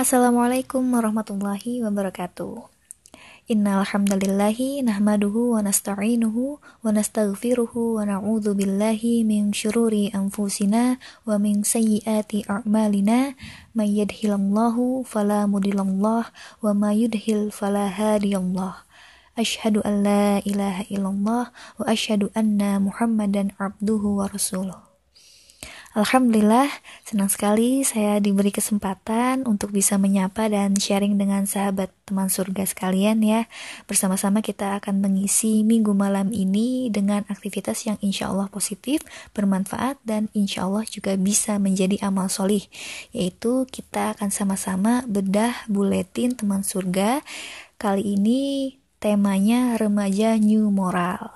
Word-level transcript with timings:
Assalamualaikum 0.00 0.96
warahmatullahi 0.96 1.84
wabarakatuh. 1.84 2.72
Innal 3.52 3.84
hamdalillahi 3.84 4.80
nahmaduhu 4.80 5.52
wa 5.52 5.60
nasta'inuhu 5.60 6.56
wa 6.56 6.88
nastaghfiruhu 6.88 8.00
wa 8.00 8.08
na'udzu 8.08 8.56
billahi 8.56 9.28
min 9.28 9.52
syururi 9.52 10.08
anfusina 10.16 10.96
wa 11.28 11.36
min 11.36 11.68
sayyiati 11.68 12.48
a'malina 12.48 13.36
may 13.76 13.92
yahdihillahu 13.92 15.04
fala 15.04 15.44
mudillallah 15.44 16.32
wa 16.32 16.70
may 16.72 17.04
yudhil 17.04 17.52
fala 17.52 17.92
hadiyallah. 17.92 18.88
Asyhadu 19.36 19.84
an 19.84 20.00
la 20.00 20.40
ilaha 20.48 20.88
illallah 20.88 21.52
wa 21.52 21.84
asyhadu 21.84 22.32
anna 22.32 22.80
Muhammadan 22.80 23.52
abduhu 23.60 24.24
wa 24.24 24.32
rasuluh. 24.32 24.89
Alhamdulillah, 25.90 26.70
senang 27.02 27.26
sekali 27.26 27.82
saya 27.82 28.22
diberi 28.22 28.54
kesempatan 28.54 29.42
untuk 29.42 29.74
bisa 29.74 29.98
menyapa 29.98 30.46
dan 30.46 30.78
sharing 30.78 31.18
dengan 31.18 31.50
sahabat 31.50 31.90
teman 32.06 32.30
surga 32.30 32.62
sekalian 32.62 33.18
ya. 33.26 33.50
Bersama-sama 33.90 34.38
kita 34.38 34.78
akan 34.78 35.02
mengisi 35.02 35.66
minggu 35.66 35.90
malam 35.90 36.30
ini 36.30 36.94
dengan 36.94 37.26
aktivitas 37.26 37.90
yang 37.90 37.98
insya 38.06 38.30
Allah 38.30 38.46
positif, 38.46 39.02
bermanfaat, 39.34 39.98
dan 40.06 40.30
insya 40.30 40.70
Allah 40.70 40.86
juga 40.86 41.18
bisa 41.18 41.58
menjadi 41.58 41.98
amal 42.06 42.30
solih. 42.30 42.62
Yaitu 43.10 43.66
kita 43.66 44.14
akan 44.14 44.30
sama-sama 44.30 45.02
bedah 45.10 45.66
buletin 45.66 46.38
teman 46.38 46.62
surga. 46.62 47.18
Kali 47.82 48.14
ini 48.14 48.78
temanya 49.02 49.74
remaja 49.74 50.38
new 50.38 50.70
moral. 50.70 51.34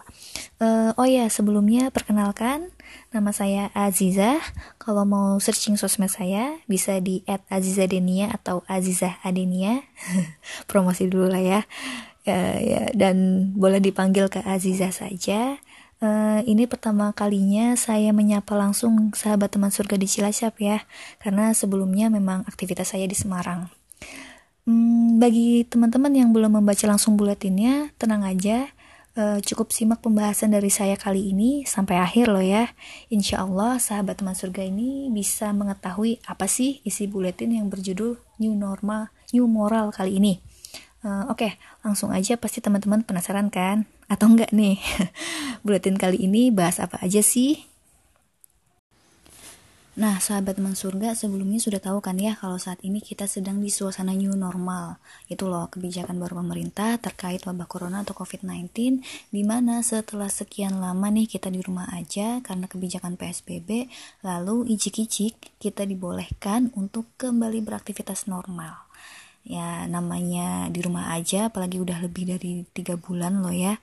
Uh, 0.63 0.95
oh 0.95 1.11
ya, 1.11 1.27
sebelumnya 1.27 1.91
perkenalkan 1.91 2.71
Nama 3.15 3.31
saya 3.31 3.71
Aziza. 3.79 4.43
Kalau 4.83 5.07
mau 5.07 5.39
searching 5.39 5.79
sosmed 5.79 6.11
saya 6.11 6.59
bisa 6.67 6.99
di 6.99 7.23
@azizadenia 7.47 8.35
atau 8.35 8.67
Azizah 8.67 9.23
Adenia. 9.23 9.87
Promosi 10.71 11.07
dulu 11.07 11.31
lah 11.31 11.39
ya. 11.39 11.61
ya. 12.27 12.59
Ya, 12.59 12.83
dan 12.91 13.49
boleh 13.55 13.79
dipanggil 13.79 14.27
ke 14.27 14.43
Aziza 14.43 14.91
saja. 14.91 15.63
Uh, 16.03 16.43
ini 16.43 16.67
pertama 16.67 17.15
kalinya 17.15 17.79
saya 17.79 18.11
menyapa 18.11 18.51
langsung 18.59 19.15
sahabat 19.15 19.55
teman 19.55 19.71
surga 19.71 19.95
di 19.95 20.11
Cilacap 20.11 20.59
ya, 20.59 20.83
karena 21.23 21.55
sebelumnya 21.55 22.11
memang 22.11 22.43
aktivitas 22.51 22.99
saya 22.99 23.07
di 23.07 23.15
Semarang. 23.15 23.71
Hmm, 24.67 25.23
bagi 25.23 25.63
teman-teman 25.71 26.11
yang 26.11 26.35
belum 26.35 26.59
membaca 26.59 26.83
langsung 26.91 27.15
buletinnya, 27.15 27.95
tenang 27.95 28.27
aja, 28.27 28.74
Uh, 29.15 29.39
cukup 29.47 29.71
simak 29.71 30.03
pembahasan 30.03 30.51
dari 30.51 30.75
saya 30.75 30.99
kali 30.99 31.31
ini 31.31 31.63
sampai 31.63 32.03
akhir 32.03 32.35
loh 32.35 32.43
ya. 32.43 32.75
Insya 33.15 33.47
Allah 33.47 33.79
sahabat 33.79 34.19
teman 34.19 34.35
surga 34.35 34.67
ini 34.67 35.07
bisa 35.15 35.55
mengetahui 35.55 36.19
apa 36.27 36.51
sih 36.51 36.83
isi 36.83 37.07
buletin 37.07 37.55
yang 37.55 37.71
berjudul 37.71 38.19
New 38.43 38.55
Normal, 38.59 39.15
New 39.31 39.47
Moral 39.47 39.95
kali 39.95 40.19
ini. 40.19 40.43
Uh, 41.07 41.31
Oke, 41.31 41.47
okay, 41.47 41.53
langsung 41.87 42.11
aja 42.11 42.35
pasti 42.35 42.59
teman-teman 42.59 43.07
penasaran 43.07 43.55
kan? 43.55 43.87
Atau 44.11 44.35
enggak 44.35 44.51
nih? 44.51 44.83
buletin 45.63 45.95
kali 45.95 46.19
ini 46.19 46.51
bahas 46.51 46.83
apa 46.83 46.99
aja 46.99 47.23
sih? 47.23 47.74
Nah, 49.95 50.19
sahabat 50.19 50.59
teman 50.59 50.75
surga 50.75 51.15
sebelumnya 51.15 51.63
sudah 51.63 51.79
tahu 51.79 52.03
kan 52.03 52.19
ya 52.19 52.35
kalau 52.35 52.59
saat 52.59 52.83
ini 52.83 52.99
kita 52.99 53.31
sedang 53.31 53.63
di 53.63 53.71
suasana 53.71 54.11
new 54.11 54.35
normal. 54.35 54.99
Itu 55.31 55.47
loh 55.47 55.71
kebijakan 55.71 56.19
baru 56.19 56.43
pemerintah 56.43 56.99
terkait 56.99 57.47
wabah 57.47 57.71
corona 57.71 58.03
atau 58.03 58.11
COVID-19 58.19 58.75
di 59.31 59.43
mana 59.47 59.87
setelah 59.87 60.27
sekian 60.27 60.83
lama 60.83 61.07
nih 61.15 61.31
kita 61.31 61.47
di 61.47 61.63
rumah 61.63 61.87
aja 61.95 62.43
karena 62.43 62.67
kebijakan 62.67 63.15
PSBB, 63.15 63.87
lalu 64.27 64.67
icik-icik 64.75 65.63
kita 65.63 65.87
dibolehkan 65.87 66.75
untuk 66.75 67.07
kembali 67.15 67.63
beraktivitas 67.63 68.27
normal. 68.27 68.75
Ya, 69.47 69.87
namanya 69.87 70.75
di 70.75 70.83
rumah 70.83 71.15
aja 71.15 71.55
apalagi 71.55 71.79
udah 71.79 72.03
lebih 72.03 72.35
dari 72.35 72.67
tiga 72.75 72.99
bulan 72.99 73.47
loh 73.47 73.55
ya 73.55 73.79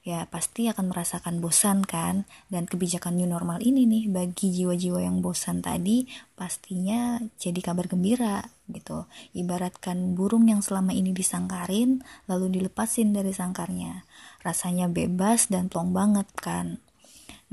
ya 0.00 0.24
pasti 0.32 0.64
akan 0.72 0.88
merasakan 0.92 1.44
bosan 1.44 1.84
kan? 1.84 2.24
Dan 2.48 2.64
kebijakan 2.64 3.20
new 3.20 3.28
normal 3.28 3.60
ini 3.60 3.84
nih 3.84 4.04
bagi 4.08 4.52
jiwa-jiwa 4.52 5.04
yang 5.04 5.20
bosan 5.20 5.60
tadi 5.60 6.08
pastinya 6.34 7.20
jadi 7.36 7.60
kabar 7.60 7.86
gembira 7.88 8.40
gitu. 8.72 9.04
Ibaratkan 9.36 10.16
burung 10.16 10.48
yang 10.48 10.64
selama 10.64 10.96
ini 10.96 11.12
disangkarin 11.12 12.00
lalu 12.26 12.60
dilepasin 12.60 13.12
dari 13.12 13.32
sangkarnya. 13.36 14.08
Rasanya 14.40 14.88
bebas 14.88 15.52
dan 15.52 15.68
plong 15.68 15.92
banget 15.92 16.28
kan? 16.40 16.80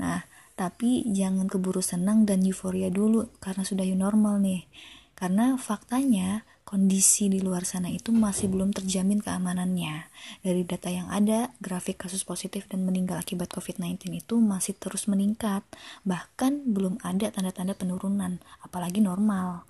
Nah 0.00 0.24
tapi 0.58 1.06
jangan 1.06 1.46
keburu 1.46 1.78
senang 1.78 2.26
dan 2.26 2.42
euforia 2.42 2.90
dulu 2.90 3.30
karena 3.38 3.62
sudah 3.62 3.86
new 3.86 3.94
normal 3.94 4.42
nih. 4.42 4.66
Karena 5.14 5.54
faktanya 5.58 6.46
kondisi 6.68 7.32
di 7.32 7.40
luar 7.40 7.64
sana 7.64 7.88
itu 7.88 8.12
masih 8.12 8.52
belum 8.52 8.76
terjamin 8.76 9.24
keamanannya. 9.24 10.12
Dari 10.44 10.68
data 10.68 10.92
yang 10.92 11.08
ada, 11.08 11.48
grafik 11.64 12.04
kasus 12.04 12.28
positif 12.28 12.68
dan 12.68 12.84
meninggal 12.84 13.16
akibat 13.16 13.48
COVID-19 13.48 14.12
itu 14.12 14.36
masih 14.36 14.76
terus 14.76 15.08
meningkat. 15.08 15.64
Bahkan 16.04 16.68
belum 16.68 17.00
ada 17.00 17.32
tanda-tanda 17.32 17.72
penurunan, 17.72 18.44
apalagi 18.60 19.00
normal. 19.00 19.64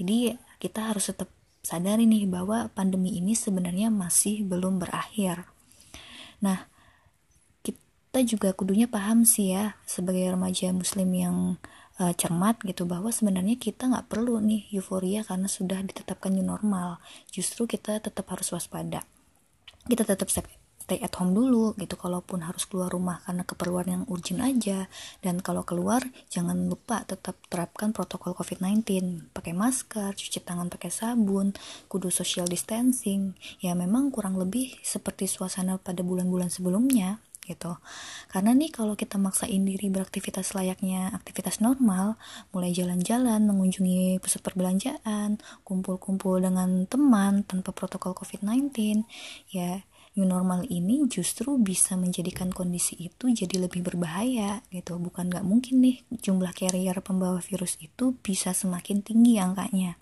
Jadi 0.00 0.40
kita 0.56 0.88
harus 0.88 1.12
tetap 1.12 1.28
sadari 1.60 2.08
nih 2.08 2.24
bahwa 2.24 2.72
pandemi 2.72 3.20
ini 3.20 3.36
sebenarnya 3.36 3.92
masih 3.92 4.48
belum 4.48 4.80
berakhir. 4.80 5.44
Nah, 6.40 6.64
kita 7.60 8.24
juga 8.24 8.56
kudunya 8.56 8.88
paham 8.88 9.28
sih 9.28 9.52
ya 9.52 9.76
sebagai 9.84 10.32
remaja 10.32 10.72
muslim 10.72 11.12
yang 11.12 11.36
uh, 11.98 12.14
cermat 12.14 12.62
gitu 12.64 12.86
bahwa 12.86 13.10
sebenarnya 13.10 13.58
kita 13.58 13.90
nggak 13.90 14.08
perlu 14.08 14.38
nih 14.38 14.70
euforia 14.74 15.26
karena 15.26 15.50
sudah 15.50 15.82
ditetapkan 15.82 16.32
new 16.32 16.46
normal. 16.46 17.02
Justru 17.28 17.66
kita 17.66 17.98
tetap 17.98 18.26
harus 18.30 18.54
waspada. 18.54 19.04
Kita 19.88 20.04
tetap 20.06 20.28
stay 20.88 21.04
at 21.04 21.12
home 21.20 21.36
dulu 21.36 21.76
gitu. 21.76 22.00
Kalaupun 22.00 22.46
harus 22.46 22.64
keluar 22.64 22.88
rumah 22.88 23.20
karena 23.26 23.44
keperluan 23.44 23.86
yang 23.92 24.02
urgent 24.08 24.40
aja. 24.40 24.88
Dan 25.20 25.44
kalau 25.44 25.66
keluar 25.66 26.00
jangan 26.32 26.56
lupa 26.70 27.04
tetap 27.04 27.36
terapkan 27.52 27.92
protokol 27.92 28.32
COVID-19 28.32 28.88
pakai 29.36 29.52
masker 29.52 30.16
cuci 30.16 30.40
tangan 30.40 30.72
pakai 30.72 30.88
sabun 30.88 31.52
kudu 31.92 32.08
social 32.08 32.48
distancing. 32.48 33.36
Ya 33.60 33.76
memang 33.76 34.08
kurang 34.08 34.40
lebih 34.40 34.80
seperti 34.80 35.28
suasana 35.28 35.76
pada 35.76 36.00
bulan-bulan 36.00 36.48
sebelumnya 36.48 37.20
gitu. 37.48 37.80
Karena 38.28 38.52
nih 38.52 38.68
kalau 38.68 38.92
kita 38.92 39.16
maksain 39.16 39.64
diri 39.64 39.88
beraktivitas 39.88 40.52
layaknya 40.52 41.10
aktivitas 41.16 41.64
normal, 41.64 42.20
mulai 42.52 42.76
jalan-jalan, 42.76 43.48
mengunjungi 43.48 44.20
pusat 44.20 44.44
perbelanjaan, 44.44 45.40
kumpul-kumpul 45.64 46.44
dengan 46.44 46.84
teman 46.84 47.42
tanpa 47.48 47.72
protokol 47.72 48.12
COVID-19, 48.12 49.02
ya 49.48 49.80
new 50.18 50.26
normal 50.26 50.66
ini 50.66 51.06
justru 51.06 51.54
bisa 51.62 51.94
menjadikan 51.94 52.50
kondisi 52.50 52.98
itu 52.98 53.30
jadi 53.30 53.70
lebih 53.70 53.86
berbahaya 53.86 54.66
gitu. 54.74 54.98
Bukan 54.98 55.30
nggak 55.30 55.46
mungkin 55.46 55.78
nih 55.78 56.02
jumlah 56.10 56.50
carrier 56.58 56.98
pembawa 56.98 57.38
virus 57.38 57.78
itu 57.78 58.18
bisa 58.18 58.50
semakin 58.50 59.06
tinggi 59.06 59.38
angkanya. 59.38 59.94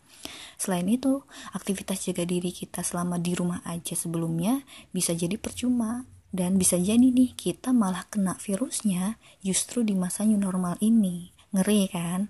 Selain 0.56 0.88
itu, 0.88 1.20
aktivitas 1.52 2.08
jaga 2.08 2.24
diri 2.24 2.48
kita 2.50 2.80
selama 2.80 3.20
di 3.20 3.36
rumah 3.36 3.60
aja 3.68 3.92
sebelumnya 3.92 4.64
bisa 4.90 5.12
jadi 5.12 5.36
percuma 5.36 6.08
dan 6.34 6.58
bisa 6.58 6.76
jadi 6.76 7.02
nih 7.02 7.34
kita 7.38 7.70
malah 7.70 8.06
kena 8.10 8.38
virusnya 8.38 9.20
justru 9.44 9.86
di 9.86 9.94
masa 9.94 10.26
new 10.26 10.38
normal 10.38 10.76
ini. 10.82 11.30
Ngeri 11.54 11.88
kan? 11.88 12.28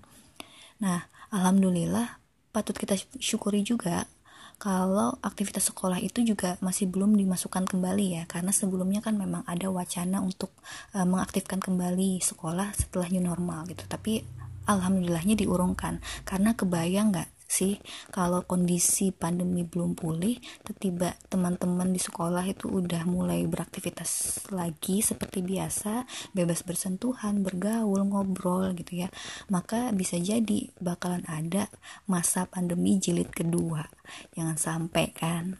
Nah, 0.79 1.09
alhamdulillah 1.33 2.21
patut 2.53 2.77
kita 2.77 2.95
syukuri 3.21 3.61
juga 3.61 4.09
kalau 4.57 5.13
aktivitas 5.21 5.69
sekolah 5.69 6.01
itu 6.01 6.25
juga 6.25 6.57
masih 6.65 6.89
belum 6.89 7.13
dimasukkan 7.13 7.69
kembali 7.69 8.05
ya 8.17 8.23
karena 8.25 8.49
sebelumnya 8.49 9.05
kan 9.05 9.13
memang 9.13 9.45
ada 9.45 9.69
wacana 9.69 10.17
untuk 10.25 10.49
uh, 10.97 11.05
mengaktifkan 11.05 11.61
kembali 11.61 12.17
sekolah 12.17 12.73
setelah 12.73 13.05
new 13.13 13.21
normal 13.21 13.69
gitu 13.69 13.85
tapi 13.85 14.25
alhamdulillahnya 14.65 15.37
diurungkan 15.37 16.01
karena 16.25 16.57
kebayang 16.57 17.13
nggak 17.13 17.29
sih 17.47 17.79
kalau 18.11 18.43
kondisi 18.43 19.15
pandemi 19.15 19.63
belum 19.63 19.95
pulih 19.95 20.35
tiba 20.77 21.15
teman-teman 21.31 21.89
di 21.89 21.97
sekolah 21.97 22.45
itu 22.45 22.69
udah 22.69 23.07
mulai 23.09 23.47
beraktivitas 23.49 24.43
lagi 24.53 25.01
seperti 25.01 25.41
biasa 25.41 26.05
bebas 26.35 26.61
bersentuhan 26.61 27.41
bergaul 27.41 28.03
ngobrol 28.05 28.75
gitu 28.77 29.07
ya. 29.07 29.09
Maka 29.49 29.89
bisa 29.95 30.19
jadi 30.21 30.69
bakalan 30.77 31.25
ada 31.25 31.71
masa 32.05 32.45
pandemi 32.45 32.99
jilid 33.01 33.33
kedua. 33.33 33.87
Jangan 34.37 34.57
sampai 34.59 35.05
kan? 35.15 35.57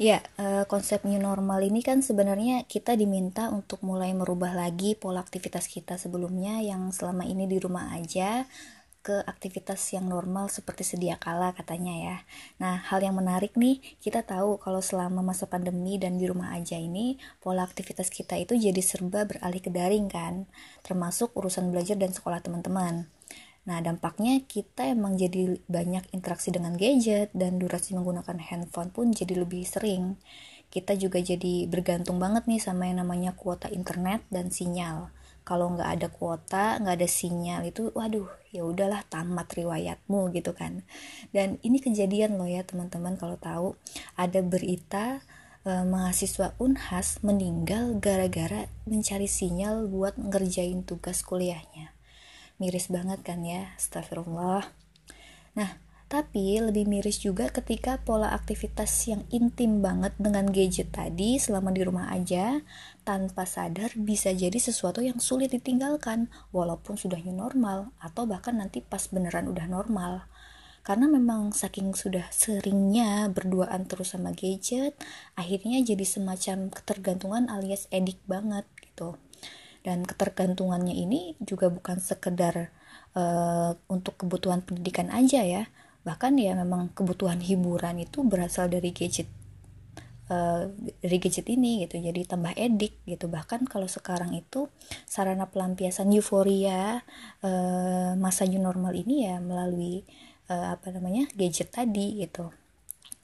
Ya, 0.00 0.24
uh, 0.40 0.64
konsep 0.64 1.04
new 1.04 1.20
normal 1.20 1.60
ini 1.60 1.84
kan 1.84 2.00
sebenarnya 2.00 2.64
kita 2.64 2.96
diminta 2.96 3.52
untuk 3.52 3.84
mulai 3.84 4.16
merubah 4.16 4.56
lagi 4.56 4.96
pola 4.96 5.20
aktivitas 5.20 5.68
kita 5.68 6.00
sebelumnya 6.00 6.64
yang 6.64 6.88
selama 6.88 7.28
ini 7.28 7.44
di 7.44 7.60
rumah 7.60 7.92
aja 7.92 8.48
ke 9.00 9.24
aktivitas 9.24 9.80
yang 9.96 10.12
normal 10.12 10.52
seperti 10.52 10.84
sedia 10.84 11.16
kala 11.16 11.56
katanya 11.56 11.94
ya. 11.96 12.16
Nah, 12.60 12.84
hal 12.84 13.00
yang 13.00 13.16
menarik 13.16 13.56
nih, 13.56 13.80
kita 14.00 14.20
tahu 14.24 14.60
kalau 14.60 14.84
selama 14.84 15.24
masa 15.24 15.48
pandemi 15.48 15.96
dan 15.96 16.20
di 16.20 16.28
rumah 16.28 16.52
aja 16.52 16.76
ini, 16.76 17.16
pola 17.40 17.64
aktivitas 17.64 18.12
kita 18.12 18.36
itu 18.36 18.56
jadi 18.56 18.80
serba 18.84 19.24
beralih 19.24 19.64
ke 19.64 19.72
daring 19.72 20.12
kan, 20.12 20.44
termasuk 20.84 21.32
urusan 21.32 21.72
belajar 21.72 21.96
dan 21.96 22.12
sekolah 22.12 22.44
teman-teman. 22.44 23.08
Nah, 23.68 23.78
dampaknya 23.84 24.40
kita 24.44 24.88
emang 24.88 25.20
jadi 25.20 25.60
banyak 25.68 26.16
interaksi 26.16 26.48
dengan 26.48 26.76
gadget 26.80 27.28
dan 27.36 27.60
durasi 27.60 27.92
menggunakan 27.92 28.40
handphone 28.40 28.88
pun 28.88 29.12
jadi 29.12 29.36
lebih 29.36 29.68
sering. 29.68 30.16
Kita 30.72 30.96
juga 30.96 31.20
jadi 31.20 31.66
bergantung 31.68 32.16
banget 32.22 32.46
nih 32.46 32.62
sama 32.62 32.88
yang 32.88 33.04
namanya 33.04 33.36
kuota 33.36 33.68
internet 33.68 34.24
dan 34.32 34.48
sinyal. 34.48 35.12
Kalau 35.44 35.72
nggak 35.76 35.90
ada 35.98 36.08
kuota, 36.08 36.64
nggak 36.78 36.94
ada 37.04 37.08
sinyal 37.10 37.66
itu, 37.66 37.90
waduh, 37.92 38.39
ya 38.50 38.66
udahlah 38.66 39.06
tamat 39.06 39.50
riwayatmu 39.54 40.30
gitu 40.34 40.54
kan. 40.54 40.82
Dan 41.30 41.62
ini 41.62 41.78
kejadian 41.78 42.38
loh 42.38 42.50
ya 42.50 42.66
teman-teman 42.66 43.14
kalau 43.18 43.38
tahu. 43.38 43.68
Ada 44.18 44.42
berita 44.42 45.22
eh, 45.66 45.86
mahasiswa 45.86 46.54
Unhas 46.58 47.22
meninggal 47.22 47.98
gara-gara 47.98 48.66
mencari 48.86 49.26
sinyal 49.30 49.86
buat 49.86 50.18
ngerjain 50.18 50.86
tugas 50.86 51.22
kuliahnya. 51.22 51.94
Miris 52.60 52.92
banget 52.92 53.24
kan 53.24 53.40
ya 53.40 53.72
astagfirullah. 53.78 54.68
Nah 55.56 55.89
tapi 56.10 56.58
lebih 56.58 56.90
miris 56.90 57.22
juga 57.22 57.46
ketika 57.54 58.02
pola 58.02 58.34
aktivitas 58.34 58.90
yang 59.06 59.22
intim 59.30 59.78
banget 59.78 60.10
dengan 60.18 60.50
gadget 60.50 60.90
tadi 60.90 61.38
selama 61.38 61.70
di 61.70 61.86
rumah 61.86 62.10
aja 62.10 62.66
tanpa 63.06 63.46
sadar 63.46 63.94
bisa 63.94 64.34
jadi 64.34 64.58
sesuatu 64.58 65.06
yang 65.06 65.22
sulit 65.22 65.54
ditinggalkan 65.54 66.26
walaupun 66.50 66.98
sudah 66.98 67.14
new 67.22 67.38
normal 67.38 67.94
atau 68.02 68.26
bahkan 68.26 68.58
nanti 68.58 68.82
pas 68.82 69.06
beneran 69.06 69.46
udah 69.46 69.70
normal. 69.70 70.26
Karena 70.82 71.06
memang 71.06 71.54
saking 71.54 71.94
sudah 71.94 72.26
seringnya 72.34 73.30
berduaan 73.30 73.86
terus 73.86 74.10
sama 74.10 74.34
gadget 74.34 74.98
akhirnya 75.38 75.78
jadi 75.78 76.02
semacam 76.02 76.74
ketergantungan 76.74 77.46
alias 77.46 77.86
edik 77.94 78.18
banget 78.26 78.66
gitu. 78.82 79.14
Dan 79.86 80.02
ketergantungannya 80.02 80.90
ini 80.90 81.38
juga 81.38 81.70
bukan 81.70 82.02
sekedar 82.02 82.74
uh, 83.14 83.78
untuk 83.86 84.26
kebutuhan 84.26 84.66
pendidikan 84.66 85.06
aja 85.14 85.46
ya 85.46 85.70
bahkan 86.00 86.32
ya 86.40 86.56
memang 86.56 86.92
kebutuhan 86.96 87.40
hiburan 87.44 88.00
itu 88.00 88.24
berasal 88.24 88.72
dari 88.72 88.90
gadget 88.96 89.28
uh, 90.32 90.70
dari 91.04 91.16
gadget 91.20 91.46
ini 91.52 91.84
gitu 91.84 92.00
jadi 92.00 92.20
tambah 92.24 92.56
edik 92.56 93.04
gitu 93.04 93.28
bahkan 93.28 93.66
kalau 93.68 93.90
sekarang 93.90 94.32
itu 94.32 94.70
sarana 95.04 95.50
pelampiasan 95.50 96.08
euforia 96.14 97.04
uh, 97.44 98.16
masa 98.16 98.48
new 98.48 98.62
normal 98.62 98.96
ini 98.96 99.28
ya 99.28 99.36
melalui 99.42 100.06
uh, 100.48 100.72
apa 100.78 100.88
namanya 100.94 101.28
gadget 101.36 101.74
tadi 101.74 102.24
gitu 102.24 102.48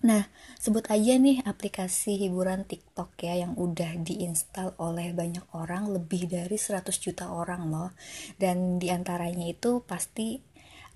Nah, 0.05 0.29
sebut 0.61 0.85
aja 0.93 1.17
nih 1.17 1.41
aplikasi 1.43 2.21
hiburan 2.21 2.69
TikTok 2.69 3.17
ya 3.17 3.43
yang 3.43 3.57
udah 3.57 3.97
diinstal 4.05 4.77
oleh 4.77 5.17
banyak 5.17 5.43
orang, 5.57 5.89
lebih 5.89 6.29
dari 6.29 6.61
100 6.61 6.93
juta 7.01 7.33
orang 7.33 7.73
loh. 7.73 7.91
Dan 8.37 8.77
di 8.77 8.93
antaranya 8.93 9.49
itu 9.49 9.81
pasti 9.89 10.37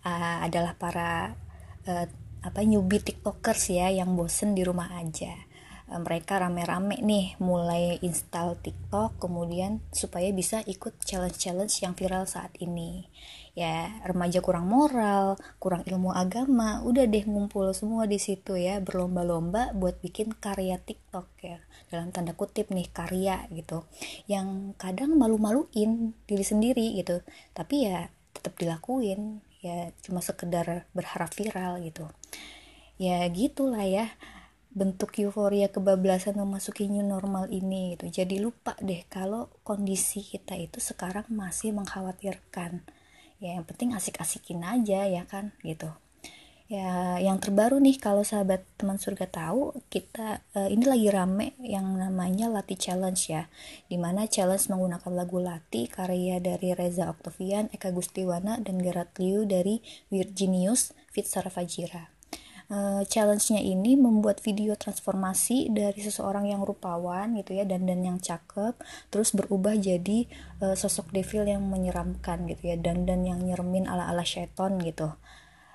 uh, 0.05 0.45
adalah 0.45 0.77
para 0.77 1.33
uh, 1.87 2.07
apa 2.41 2.61
newbie 2.65 3.05
TikTokers 3.05 3.73
ya 3.73 3.93
yang 3.93 4.17
bosen 4.17 4.57
di 4.57 4.65
rumah 4.65 4.93
aja. 4.97 5.33
Uh, 5.91 6.01
mereka 6.01 6.41
rame-rame 6.41 7.01
nih 7.03 7.37
mulai 7.41 8.01
install 8.01 8.57
TikTok 8.61 9.21
kemudian 9.21 9.85
supaya 9.93 10.33
bisa 10.33 10.65
ikut 10.65 10.97
challenge-challenge 11.05 11.75
yang 11.85 11.93
viral 11.93 12.25
saat 12.25 12.53
ini. 12.61 13.09
Ya 13.59 14.01
remaja 14.07 14.39
kurang 14.41 14.71
moral, 14.71 15.35
kurang 15.59 15.83
ilmu 15.83 16.15
agama, 16.15 16.81
udah 16.87 17.05
deh 17.11 17.27
ngumpul 17.27 17.75
semua 17.75 18.07
di 18.07 18.17
situ 18.23 18.55
ya 18.55 18.79
berlomba-lomba 18.79 19.75
buat 19.75 19.99
bikin 19.99 20.33
karya 20.39 20.79
TikTok 20.79 21.27
ya. 21.43 21.59
Dalam 21.91 22.15
tanda 22.15 22.33
kutip 22.39 22.71
nih 22.71 22.87
karya 22.89 23.51
gitu 23.51 23.85
yang 24.31 24.79
kadang 24.79 25.19
malu-maluin 25.19 26.15
diri 26.25 26.45
sendiri 26.47 26.95
gitu. 27.03 27.27
Tapi 27.53 27.91
ya 27.91 28.09
tetap 28.31 28.57
dilakuin 28.57 29.43
ya 29.61 29.93
cuma 30.05 30.25
sekedar 30.25 30.89
berharap 30.97 31.33
viral 31.33 31.81
gitu. 31.85 32.09
Ya 33.01 33.25
gitulah 33.33 33.85
ya. 33.85 34.13
Bentuk 34.71 35.19
euforia 35.19 35.67
kebablasan 35.67 36.39
memasuki 36.39 36.87
new 36.87 37.03
normal 37.03 37.51
ini 37.51 37.99
gitu. 37.99 38.07
Jadi 38.23 38.39
lupa 38.39 38.79
deh 38.79 39.03
kalau 39.11 39.51
kondisi 39.67 40.23
kita 40.23 40.55
itu 40.55 40.79
sekarang 40.79 41.27
masih 41.33 41.75
mengkhawatirkan. 41.75 42.85
Ya 43.41 43.57
yang 43.59 43.67
penting 43.67 43.97
asik-asikin 43.97 44.63
aja 44.63 45.09
ya 45.09 45.25
kan 45.27 45.57
gitu 45.65 45.91
ya 46.71 47.19
yang 47.19 47.43
terbaru 47.43 47.83
nih 47.83 47.99
kalau 47.99 48.23
sahabat 48.23 48.63
teman 48.79 48.95
surga 48.95 49.27
tahu 49.27 49.75
kita 49.91 50.39
uh, 50.55 50.71
ini 50.71 50.87
lagi 50.87 51.11
rame 51.11 51.59
yang 51.59 51.99
namanya 51.99 52.47
Lati 52.47 52.79
Challenge 52.79 53.19
ya 53.19 53.51
di 53.91 53.99
mana 53.99 54.31
challenge 54.31 54.71
menggunakan 54.71 55.11
lagu 55.11 55.43
Lati 55.43 55.91
karya 55.91 56.39
dari 56.39 56.71
Reza 56.71 57.11
Octavian, 57.11 57.75
Eka 57.75 57.91
Gustiwana 57.91 58.63
dan 58.63 58.79
Gerard 58.79 59.11
Liu 59.19 59.43
dari 59.51 59.83
Virginius 60.15 60.95
Fit 61.11 61.27
Fajira. 61.27 62.07
Uh, 62.71 63.03
challenge-nya 63.03 63.59
ini 63.59 63.99
membuat 63.99 64.39
video 64.39 64.79
transformasi 64.79 65.75
dari 65.75 65.99
seseorang 66.07 66.47
yang 66.47 66.63
rupawan 66.63 67.35
gitu 67.35 67.59
ya 67.59 67.67
dan 67.67 67.83
dan 67.83 68.07
yang 68.07 68.23
cakep 68.23 68.79
terus 69.11 69.35
berubah 69.35 69.75
jadi 69.75 70.31
uh, 70.63 70.79
sosok 70.79 71.11
devil 71.11 71.51
yang 71.51 71.67
menyeramkan 71.67 72.47
gitu 72.47 72.71
ya 72.71 72.79
dan 72.79 73.11
dan 73.11 73.27
yang 73.27 73.43
nyeremin 73.43 73.91
ala-ala 73.91 74.23
syaiton 74.23 74.79
gitu 74.87 75.11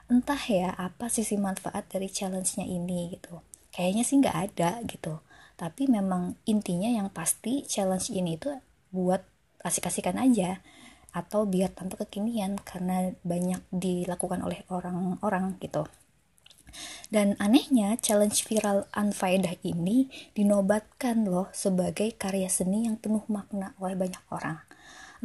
entah 0.06 0.40
ya 0.46 0.74
apa 0.78 1.10
sisi 1.10 1.36
manfaat 1.38 1.90
dari 1.90 2.10
challenge-nya 2.10 2.66
ini 2.66 3.18
gitu. 3.18 3.42
Kayaknya 3.74 4.04
sih 4.06 4.16
nggak 4.22 4.38
ada 4.52 4.70
gitu. 4.86 5.20
Tapi 5.56 5.88
memang 5.88 6.36
intinya 6.46 6.92
yang 6.92 7.08
pasti 7.10 7.64
challenge 7.64 8.12
ini 8.12 8.36
tuh 8.36 8.60
buat 8.92 9.24
asik-asikan 9.66 10.20
aja 10.20 10.62
atau 11.16 11.48
biar 11.48 11.72
tanpa 11.72 12.04
kekinian 12.04 12.60
karena 12.60 13.16
banyak 13.24 13.64
dilakukan 13.72 14.44
oleh 14.44 14.68
orang-orang 14.68 15.56
gitu. 15.64 15.88
Dan 17.08 17.40
anehnya, 17.40 17.96
challenge 17.96 18.44
viral 18.44 18.84
unfaedah 18.92 19.56
ini 19.64 20.12
dinobatkan 20.36 21.24
loh 21.24 21.48
sebagai 21.56 22.12
karya 22.20 22.52
seni 22.52 22.84
yang 22.84 23.00
penuh 23.00 23.24
makna 23.32 23.72
oleh 23.80 23.96
banyak 23.96 24.20
orang. 24.28 24.65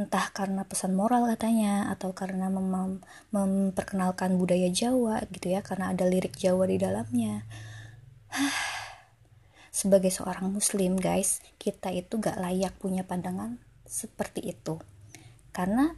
Entah 0.00 0.32
karena 0.32 0.64
pesan 0.64 0.96
moral 0.96 1.28
katanya, 1.28 1.92
atau 1.92 2.16
karena 2.16 2.48
mem 2.48 3.04
memperkenalkan 3.28 4.40
budaya 4.40 4.72
Jawa 4.72 5.20
gitu 5.28 5.52
ya, 5.52 5.60
karena 5.60 5.92
ada 5.92 6.08
lirik 6.08 6.40
Jawa 6.40 6.64
di 6.64 6.80
dalamnya. 6.80 7.44
Sebagai 9.80 10.08
seorang 10.08 10.48
muslim 10.48 10.96
guys, 10.96 11.44
kita 11.60 11.92
itu 11.92 12.16
gak 12.16 12.40
layak 12.40 12.72
punya 12.80 13.04
pandangan 13.04 13.60
seperti 13.84 14.56
itu. 14.56 14.80
Karena 15.52 15.92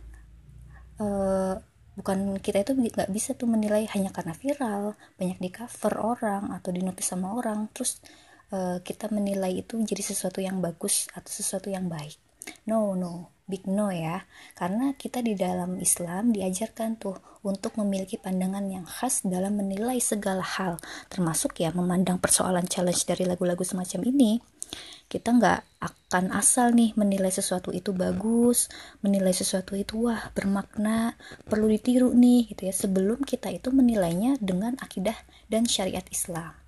uh, 0.98 1.54
bukan 1.92 2.40
kita 2.40 2.64
itu 2.64 2.72
nggak 2.72 3.10
bisa 3.12 3.36
tuh 3.36 3.48
menilai 3.48 3.84
hanya 3.92 4.08
karena 4.08 4.32
viral 4.32 4.96
banyak 5.20 5.38
di 5.44 5.50
cover 5.52 5.94
orang 6.00 6.48
atau 6.56 6.72
di 6.72 6.80
notice 6.80 7.12
sama 7.12 7.36
orang 7.36 7.68
terus 7.76 8.00
uh, 8.48 8.80
kita 8.80 9.12
menilai 9.12 9.60
itu 9.60 9.76
menjadi 9.76 10.00
sesuatu 10.00 10.40
yang 10.40 10.64
bagus 10.64 11.12
atau 11.12 11.28
sesuatu 11.28 11.68
yang 11.68 11.92
baik 11.92 12.16
no 12.64 12.96
no 12.96 13.28
big 13.46 13.66
no 13.66 13.90
ya. 13.90 14.24
Karena 14.54 14.94
kita 14.94 15.20
di 15.20 15.34
dalam 15.34 15.78
Islam 15.82 16.30
diajarkan 16.32 16.98
tuh 16.98 17.16
untuk 17.42 17.74
memiliki 17.78 18.18
pandangan 18.18 18.64
yang 18.70 18.86
khas 18.86 19.26
dalam 19.26 19.58
menilai 19.58 19.98
segala 19.98 20.42
hal. 20.42 20.78
Termasuk 21.10 21.58
ya 21.58 21.74
memandang 21.74 22.22
persoalan 22.22 22.66
challenge 22.70 23.04
dari 23.06 23.26
lagu-lagu 23.26 23.62
semacam 23.62 24.00
ini. 24.08 24.38
Kita 25.10 25.36
nggak 25.36 25.84
akan 25.84 26.32
asal 26.32 26.72
nih 26.72 26.96
menilai 26.96 27.28
sesuatu 27.28 27.68
itu 27.68 27.92
bagus 27.92 28.72
menilai 29.04 29.36
sesuatu 29.36 29.76
itu 29.76 30.08
wah 30.08 30.32
bermakna 30.32 31.20
perlu 31.44 31.68
ditiru 31.68 32.16
nih 32.16 32.54
gitu 32.54 32.70
ya. 32.70 32.74
Sebelum 32.74 33.20
kita 33.20 33.52
itu 33.52 33.68
menilainya 33.68 34.40
dengan 34.40 34.78
akidah 34.80 35.18
dan 35.52 35.68
syariat 35.68 36.06
Islam 36.08 36.61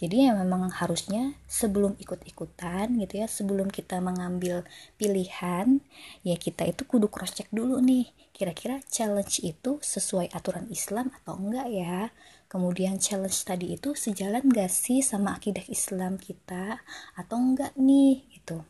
jadi 0.00 0.30
ya 0.30 0.32
memang 0.36 0.68
harusnya 0.70 1.36
sebelum 1.50 1.96
ikut-ikutan 2.00 2.96
gitu 3.00 3.14
ya 3.22 3.26
sebelum 3.26 3.68
kita 3.72 3.98
mengambil 4.00 4.62
pilihan 5.00 5.80
ya 6.22 6.36
kita 6.36 6.68
itu 6.68 6.82
kudu 6.84 7.08
cross 7.08 7.34
check 7.36 7.48
dulu 7.50 7.80
nih 7.80 8.12
kira-kira 8.36 8.84
challenge 8.92 9.40
itu 9.40 9.80
sesuai 9.80 10.28
aturan 10.36 10.68
Islam 10.68 11.08
atau 11.08 11.40
enggak 11.40 11.72
ya? 11.72 12.12
Kemudian 12.52 13.00
challenge 13.00 13.48
tadi 13.48 13.72
itu 13.80 13.96
sejalan 13.96 14.44
gak 14.52 14.68
sih 14.68 15.00
sama 15.00 15.40
akidah 15.40 15.64
Islam 15.72 16.20
kita 16.20 16.84
atau 17.16 17.36
enggak 17.40 17.72
nih 17.80 18.28
gitu. 18.36 18.60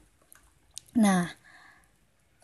Nah 0.95 1.35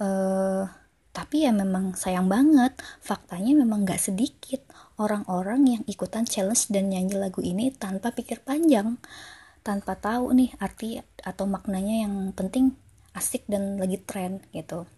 eh, 0.02 0.64
tapi 1.12 1.44
ya 1.44 1.52
memang 1.52 1.92
sayang 1.92 2.26
banget 2.26 2.72
faktanya 3.04 3.52
memang 3.52 3.84
gak 3.84 4.00
sedikit 4.00 4.64
orang-orang 4.96 5.78
yang 5.78 5.82
ikutan 5.84 6.24
challenge 6.24 6.72
dan 6.72 6.88
nyanyi 6.88 7.16
lagu 7.20 7.44
ini 7.44 7.68
tanpa 7.72 8.16
pikir 8.16 8.40
panjang 8.40 8.96
tanpa 9.62 9.94
tahu 9.94 10.34
nih 10.34 10.50
arti 10.58 10.98
atau 11.22 11.46
maknanya 11.46 12.08
yang 12.08 12.14
penting 12.34 12.74
asik 13.14 13.46
dan 13.46 13.78
lagi 13.78 14.00
tren 14.02 14.42
gitu. 14.50 14.88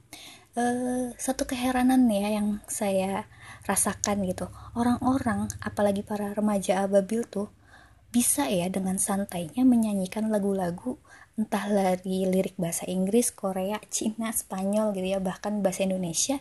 Uh, 0.55 1.11
satu 1.19 1.51
keheranan 1.51 2.07
ya 2.07 2.31
yang 2.41 2.63
saya 2.71 3.27
rasakan 3.67 4.23
gitu. 4.25 4.49
Orang-orang 4.79 5.51
apalagi 5.61 6.07
para 6.07 6.33
remaja 6.33 6.87
ababil 6.87 7.27
tuh 7.27 7.51
bisa 8.15 8.47
ya 8.47 8.71
dengan 8.71 8.97
santainya 8.97 9.67
menyanyikan 9.67 10.31
lagu-lagu 10.31 11.03
entah 11.35 11.67
dari 11.67 12.27
lirik 12.31 12.55
bahasa 12.55 12.87
Inggris, 12.87 13.35
Korea, 13.35 13.83
Cina, 13.91 14.31
Spanyol 14.31 14.95
gitu 14.95 15.19
ya 15.19 15.19
bahkan 15.19 15.61
bahasa 15.67 15.83
Indonesia 15.83 16.39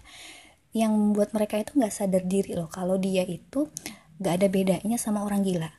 yang 0.73 0.93
membuat 0.93 1.33
mereka 1.33 1.57
itu 1.57 1.73
nggak 1.77 1.93
sadar 1.93 2.23
diri 2.25 2.53
loh 2.53 2.69
kalau 2.69 2.97
dia 3.01 3.25
itu 3.25 3.69
nggak 4.21 4.33
ada 4.41 4.47
bedanya 4.49 4.97
sama 5.01 5.25
orang 5.25 5.41
gila. 5.41 5.69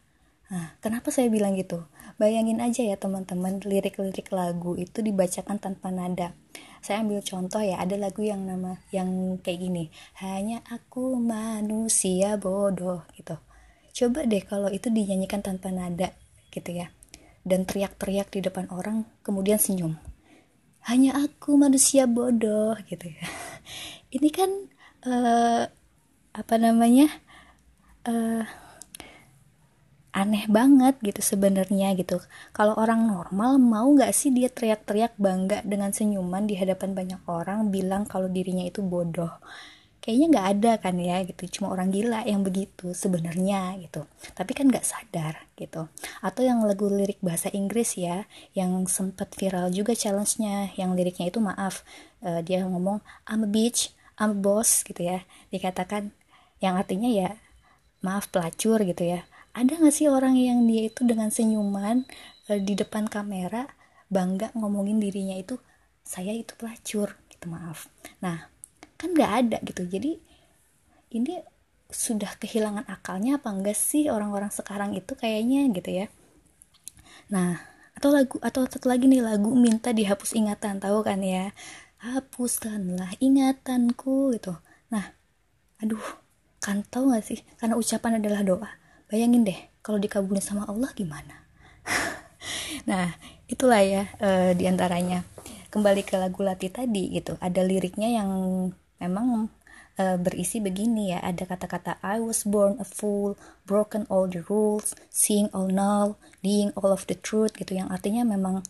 Nah 0.50 0.74
kenapa 0.82 1.14
saya 1.14 1.30
bilang 1.30 1.54
gitu? 1.54 1.86
Bayangin 2.14 2.62
aja 2.62 2.82
ya 2.86 2.94
teman-teman 2.94 3.58
lirik-lirik 3.62 4.30
lagu 4.30 4.78
itu 4.78 5.02
dibacakan 5.02 5.58
tanpa 5.58 5.90
nada. 5.90 6.34
Saya 6.82 7.02
ambil 7.02 7.22
contoh 7.22 7.62
ya 7.62 7.80
ada 7.80 7.98
lagu 7.98 8.22
yang 8.22 8.46
nama 8.46 8.78
yang 8.94 9.40
kayak 9.42 9.62
gini 9.62 9.84
hanya 10.22 10.62
aku 10.70 11.18
manusia 11.18 12.38
bodoh 12.38 13.02
gitu. 13.18 13.38
Coba 13.94 14.26
deh 14.26 14.42
kalau 14.42 14.70
itu 14.74 14.90
dinyanyikan 14.90 15.42
tanpa 15.42 15.70
nada 15.70 16.14
gitu 16.50 16.70
ya 16.70 16.90
dan 17.44 17.68
teriak-teriak 17.68 18.32
di 18.32 18.40
depan 18.40 18.66
orang 18.72 19.04
kemudian 19.20 19.60
senyum. 19.60 20.00
Hanya 20.84 21.16
aku 21.16 21.56
manusia 21.56 22.08
bodoh 22.08 22.76
gitu 22.88 23.08
ya. 23.08 23.24
Ini 24.16 24.28
kan 24.32 24.50
uh, 25.04 25.64
apa 26.34 26.54
namanya 26.58 27.08
uh, 28.08 28.44
aneh 30.14 30.46
banget 30.46 30.96
gitu 31.02 31.20
sebenarnya 31.20 31.92
gitu. 31.98 32.22
Kalau 32.56 32.78
orang 32.78 33.06
normal 33.10 33.60
mau 33.60 33.86
nggak 33.92 34.12
sih 34.14 34.30
dia 34.32 34.48
teriak-teriak 34.48 35.18
bangga 35.20 35.60
dengan 35.66 35.90
senyuman 35.90 36.46
di 36.46 36.54
hadapan 36.54 36.94
banyak 36.94 37.22
orang 37.26 37.68
bilang 37.68 38.06
kalau 38.06 38.30
dirinya 38.30 38.62
itu 38.62 38.80
bodoh 38.80 39.30
kayaknya 40.04 40.26
nggak 40.36 40.48
ada 40.52 40.72
kan 40.84 41.00
ya 41.00 41.24
gitu. 41.24 41.48
Cuma 41.48 41.72
orang 41.72 41.88
gila 41.88 42.28
yang 42.28 42.44
begitu 42.44 42.92
sebenarnya 42.92 43.80
gitu. 43.80 44.04
Tapi 44.36 44.52
kan 44.52 44.68
nggak 44.68 44.84
sadar 44.84 45.48
gitu. 45.56 45.88
Atau 46.20 46.44
yang 46.44 46.60
lagu 46.68 46.92
lirik 46.92 47.24
bahasa 47.24 47.48
Inggris 47.48 47.96
ya 47.96 48.28
yang 48.52 48.84
sempat 48.84 49.32
viral 49.32 49.72
juga 49.72 49.96
challenge-nya 49.96 50.76
yang 50.76 50.92
liriknya 50.92 51.32
itu 51.32 51.40
maaf 51.40 51.80
uh, 52.20 52.44
dia 52.44 52.60
ngomong 52.68 53.00
I'm 53.24 53.48
a 53.48 53.48
bitch 53.48 53.96
I'm 54.20 54.36
a 54.36 54.38
boss 54.38 54.84
gitu 54.84 55.00
ya. 55.08 55.24
Dikatakan 55.48 56.12
yang 56.60 56.76
artinya 56.76 57.08
ya 57.08 57.40
maaf 58.04 58.28
pelacur 58.28 58.84
gitu 58.84 59.08
ya. 59.08 59.24
Ada 59.56 59.80
nggak 59.80 59.94
sih 59.96 60.12
orang 60.12 60.36
yang 60.36 60.68
dia 60.68 60.92
itu 60.92 61.00
dengan 61.08 61.32
senyuman 61.32 62.04
uh, 62.52 62.60
di 62.60 62.76
depan 62.76 63.08
kamera 63.08 63.72
bangga 64.12 64.52
ngomongin 64.52 65.00
dirinya 65.00 65.32
itu 65.32 65.56
saya 66.04 66.36
itu 66.36 66.52
pelacur 66.60 67.16
gitu 67.32 67.48
maaf. 67.48 67.88
Nah 68.20 68.52
kan 69.00 69.14
nggak 69.14 69.32
ada 69.44 69.58
gitu. 69.66 69.82
Jadi 69.86 70.18
ini 71.14 71.34
sudah 71.94 72.34
kehilangan 72.42 72.90
akalnya 72.90 73.38
apa 73.38 73.54
enggak 73.54 73.78
sih 73.78 74.10
orang-orang 74.10 74.50
sekarang 74.50 74.98
itu 74.98 75.14
kayaknya 75.14 75.70
gitu 75.70 75.90
ya. 76.04 76.06
Nah 77.30 77.62
atau 77.94 78.10
lagu 78.10 78.36
atau 78.42 78.66
satu 78.66 78.90
lagi 78.90 79.06
nih 79.06 79.22
lagu 79.22 79.54
minta 79.54 79.94
dihapus 79.94 80.34
ingatan 80.34 80.82
tahu 80.82 81.06
kan 81.06 81.22
ya? 81.22 81.54
Hapuskanlah 82.02 83.14
ingatanku 83.22 84.34
gitu. 84.34 84.58
Nah 84.90 85.14
aduh 85.78 86.02
kan 86.58 86.82
tahu 86.88 87.14
gak 87.14 87.24
sih? 87.24 87.38
Karena 87.60 87.78
ucapan 87.78 88.18
adalah 88.18 88.40
doa. 88.42 88.70
Bayangin 89.06 89.46
deh 89.46 89.58
kalau 89.84 90.00
dikabulin 90.02 90.42
sama 90.42 90.66
Allah 90.66 90.90
gimana? 90.92 91.46
Nah 92.84 93.16
itulah 93.48 93.80
ya 93.80 94.04
e, 94.20 94.52
di 94.52 94.68
antaranya. 94.68 95.24
Kembali 95.72 96.04
ke 96.04 96.20
lagu 96.20 96.44
Lati 96.44 96.68
tadi 96.68 97.08
gitu. 97.08 97.40
Ada 97.40 97.64
liriknya 97.64 98.12
yang 98.12 98.30
memang 99.04 99.52
uh, 99.98 100.16
berisi 100.18 100.58
begini 100.58 101.14
ya. 101.14 101.22
Ada 101.22 101.46
kata-kata 101.46 102.02
I 102.02 102.18
was 102.22 102.42
born 102.46 102.78
a 102.82 102.86
fool 102.86 103.38
broken 103.66 104.06
all 104.10 104.26
the 104.26 104.42
rules 104.50 104.94
seeing 105.10 105.50
all 105.54 105.70
null 105.70 106.18
being 106.42 106.74
all 106.78 106.90
of 106.90 107.06
the 107.06 107.16
truth 107.18 107.54
gitu. 107.54 107.78
Yang 107.78 107.88
artinya 107.94 108.22
memang 108.26 108.62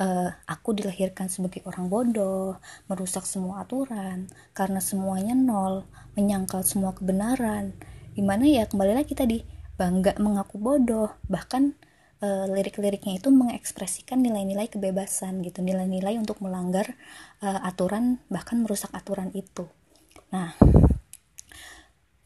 uh, 0.00 0.28
aku 0.48 0.76
dilahirkan 0.76 1.28
sebagai 1.28 1.64
orang 1.68 1.92
bodoh 1.92 2.58
merusak 2.88 3.24
semua 3.28 3.64
aturan 3.64 4.30
karena 4.56 4.80
semuanya 4.80 5.36
nol 5.36 5.86
menyangkal 6.16 6.64
semua 6.64 6.96
kebenaran. 6.96 7.76
Di 8.10 8.22
mana 8.24 8.44
ya 8.48 8.66
kembali 8.66 8.92
lagi 8.96 9.14
tadi 9.14 9.38
bangga 9.76 10.16
mengaku 10.20 10.56
bodoh. 10.60 11.14
Bahkan 11.30 11.62
uh, 12.24 12.44
lirik-liriknya 12.50 13.20
itu 13.20 13.28
mengekspresikan 13.30 14.20
nilai-nilai 14.20 14.66
kebebasan 14.66 15.44
gitu. 15.46 15.62
Nilai-nilai 15.62 16.18
untuk 16.18 16.42
melanggar 16.42 16.98
uh, 17.44 17.62
aturan 17.62 18.18
bahkan 18.26 18.60
merusak 18.60 18.90
aturan 18.90 19.30
itu 19.32 19.70
nah 20.30 20.54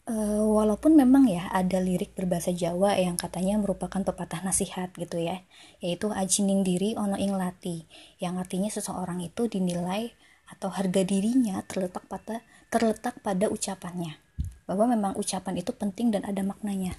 uh, 0.08 0.44
walaupun 0.44 0.96
memang 0.96 1.28
ya 1.28 1.48
ada 1.52 1.80
lirik 1.80 2.12
berbahasa 2.12 2.52
Jawa 2.52 2.96
yang 3.00 3.16
katanya 3.16 3.56
merupakan 3.56 4.04
pepatah 4.04 4.44
nasihat 4.44 4.92
gitu 4.96 5.20
ya 5.20 5.40
yaitu 5.80 6.12
ajining 6.12 6.60
diri 6.62 6.92
ono 6.94 7.16
ing 7.16 7.34
lati 7.34 7.88
yang 8.20 8.36
artinya 8.36 8.68
seseorang 8.68 9.24
itu 9.24 9.48
dinilai 9.48 10.12
atau 10.50 10.68
harga 10.68 11.00
dirinya 11.04 11.64
terletak 11.64 12.04
pada 12.08 12.44
terletak 12.68 13.20
pada 13.24 13.48
ucapannya. 13.48 14.18
Bahwa 14.64 14.88
memang 14.88 15.12
ucapan 15.16 15.60
itu 15.60 15.72
penting 15.76 16.12
dan 16.12 16.24
ada 16.24 16.40
maknanya. 16.40 16.96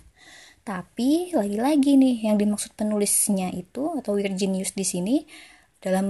Tapi 0.65 1.33
lagi-lagi 1.33 1.97
nih 1.97 2.25
yang 2.29 2.37
dimaksud 2.41 2.73
penulisnya 2.73 3.53
itu 3.53 3.93
atau 4.01 4.17
Virginius 4.17 4.73
di 4.73 4.85
sini 4.85 5.15
dalam 5.77 6.07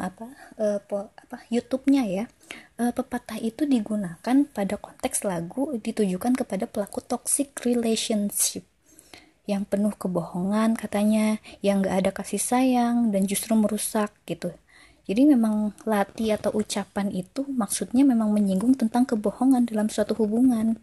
apa 0.00 0.24
po, 0.88 1.12
apa 1.12 1.44
YouTube-nya 1.52 2.02
ya 2.08 2.24
uh, 2.78 2.94
pepatah 2.94 3.36
itu 3.42 3.66
digunakan 3.66 4.36
pada 4.54 4.74
konteks 4.78 5.26
lagu 5.26 5.74
ditujukan 5.76 6.38
kepada 6.38 6.64
pelaku 6.70 7.02
toxic 7.02 7.52
relationship. 7.66 8.64
Yang 9.44 9.62
penuh 9.68 9.94
kebohongan 9.96 10.78
katanya 10.78 11.42
yang 11.64 11.82
gak 11.82 12.06
ada 12.06 12.10
kasih 12.12 12.40
sayang 12.40 13.10
dan 13.10 13.24
justru 13.24 13.56
merusak 13.56 14.12
gitu 14.28 14.54
jadi 15.08 15.24
memang 15.24 15.72
lati 15.88 16.28
atau 16.28 16.52
ucapan 16.52 17.08
itu 17.08 17.48
maksudnya 17.48 18.04
memang 18.04 18.28
menyinggung 18.28 18.76
tentang 18.76 19.08
kebohongan 19.08 19.64
dalam 19.64 19.88
suatu 19.88 20.12
hubungan. 20.20 20.76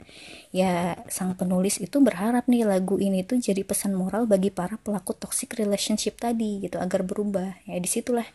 Ya, 0.49 0.97
sang 1.13 1.37
penulis 1.37 1.77
itu 1.77 2.01
berharap 2.01 2.49
nih 2.49 2.65
lagu 2.65 2.97
ini 2.97 3.21
tuh 3.21 3.37
jadi 3.37 3.61
pesan 3.61 3.93
moral 3.93 4.25
bagi 4.25 4.49
para 4.49 4.81
pelaku 4.81 5.13
toxic 5.13 5.53
relationship 5.61 6.17
tadi 6.17 6.65
gitu 6.65 6.81
agar 6.81 7.05
berubah. 7.05 7.53
Ya 7.69 7.77
di 7.77 7.85
situlah 7.85 8.25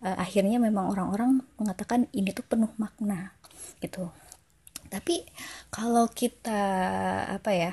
uh, 0.00 0.16
akhirnya 0.16 0.56
memang 0.56 0.88
orang-orang 0.88 1.44
mengatakan 1.60 2.08
ini 2.16 2.32
tuh 2.32 2.48
penuh 2.48 2.72
makna 2.80 3.36
gitu. 3.84 4.08
Tapi 4.88 5.28
kalau 5.68 6.08
kita 6.08 6.62
apa 7.36 7.50
ya 7.52 7.72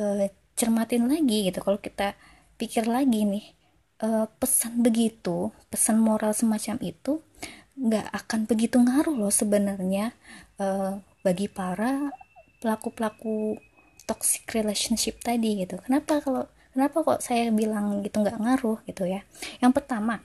uh, 0.00 0.24
cermatin 0.56 1.04
lagi 1.04 1.52
gitu, 1.52 1.60
kalau 1.60 1.76
kita 1.76 2.16
pikir 2.56 2.88
lagi 2.88 3.28
nih 3.28 3.59
uh, 4.02 4.26
pesan 4.40 4.80
begitu 4.80 5.52
pesan 5.68 6.00
moral 6.00 6.32
semacam 6.32 6.76
itu 6.82 7.20
nggak 7.80 8.12
akan 8.12 8.44
begitu 8.44 8.76
ngaruh 8.76 9.16
loh 9.16 9.32
sebenarnya 9.32 10.12
uh, 10.60 11.00
bagi 11.24 11.48
para 11.48 12.12
pelaku 12.60 12.92
pelaku 12.92 13.36
toxic 14.04 14.44
relationship 14.52 15.22
tadi 15.22 15.64
gitu. 15.64 15.80
Kenapa 15.80 16.20
kalau 16.20 16.44
kenapa 16.76 16.96
kok 17.06 17.20
saya 17.24 17.48
bilang 17.54 18.04
gitu 18.04 18.20
nggak 18.20 18.36
ngaruh 18.36 18.82
gitu 18.84 19.08
ya? 19.08 19.24
Yang 19.64 19.72
pertama 19.80 20.20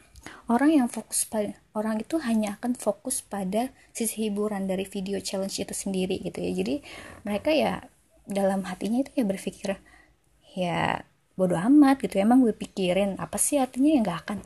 orang 0.50 0.74
yang 0.74 0.88
fokus 0.90 1.24
pada 1.30 1.54
orang 1.78 2.02
itu 2.02 2.18
hanya 2.18 2.58
akan 2.58 2.74
fokus 2.74 3.22
pada 3.22 3.70
sisi 3.94 4.28
hiburan 4.28 4.66
dari 4.66 4.84
video 4.90 5.22
challenge 5.22 5.62
itu 5.62 5.72
sendiri 5.72 6.20
gitu 6.20 6.44
ya. 6.44 6.52
Jadi 6.52 6.76
mereka 7.24 7.54
ya 7.54 7.86
dalam 8.26 8.66
hatinya 8.66 9.06
itu 9.06 9.12
ya 9.16 9.24
berpikir 9.24 9.78
ya 10.58 11.06
bodoh 11.36 11.60
amat 11.60 12.00
gitu 12.00 12.20
emang 12.20 12.42
gue 12.44 12.56
pikirin 12.56 13.20
apa 13.20 13.36
sih 13.36 13.60
artinya 13.60 13.92
ya 13.92 14.00
nggak 14.04 14.20
akan 14.24 14.38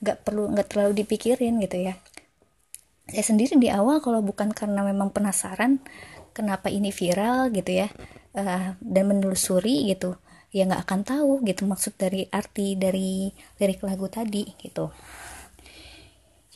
nggak 0.00 0.16
perlu 0.24 0.44
nggak 0.52 0.68
terlalu 0.72 0.92
dipikirin 1.04 1.60
gitu 1.60 1.92
ya. 1.92 1.94
Saya 3.08 3.24
sendiri 3.24 3.56
di 3.56 3.72
awal 3.72 4.04
kalau 4.04 4.20
bukan 4.20 4.52
karena 4.52 4.84
memang 4.84 5.12
penasaran 5.12 5.80
kenapa 6.36 6.68
ini 6.68 6.92
viral 6.92 7.48
gitu 7.52 7.84
ya 7.84 7.88
uh, 8.36 8.76
dan 8.78 9.04
menelusuri 9.08 9.88
gitu 9.88 10.20
ya 10.48 10.64
nggak 10.64 10.88
akan 10.88 11.00
tahu 11.04 11.32
gitu 11.44 11.68
maksud 11.68 11.96
dari 12.00 12.24
arti 12.32 12.76
dari 12.76 13.28
lirik 13.60 13.84
lagu 13.84 14.08
tadi 14.08 14.48
gitu 14.56 14.88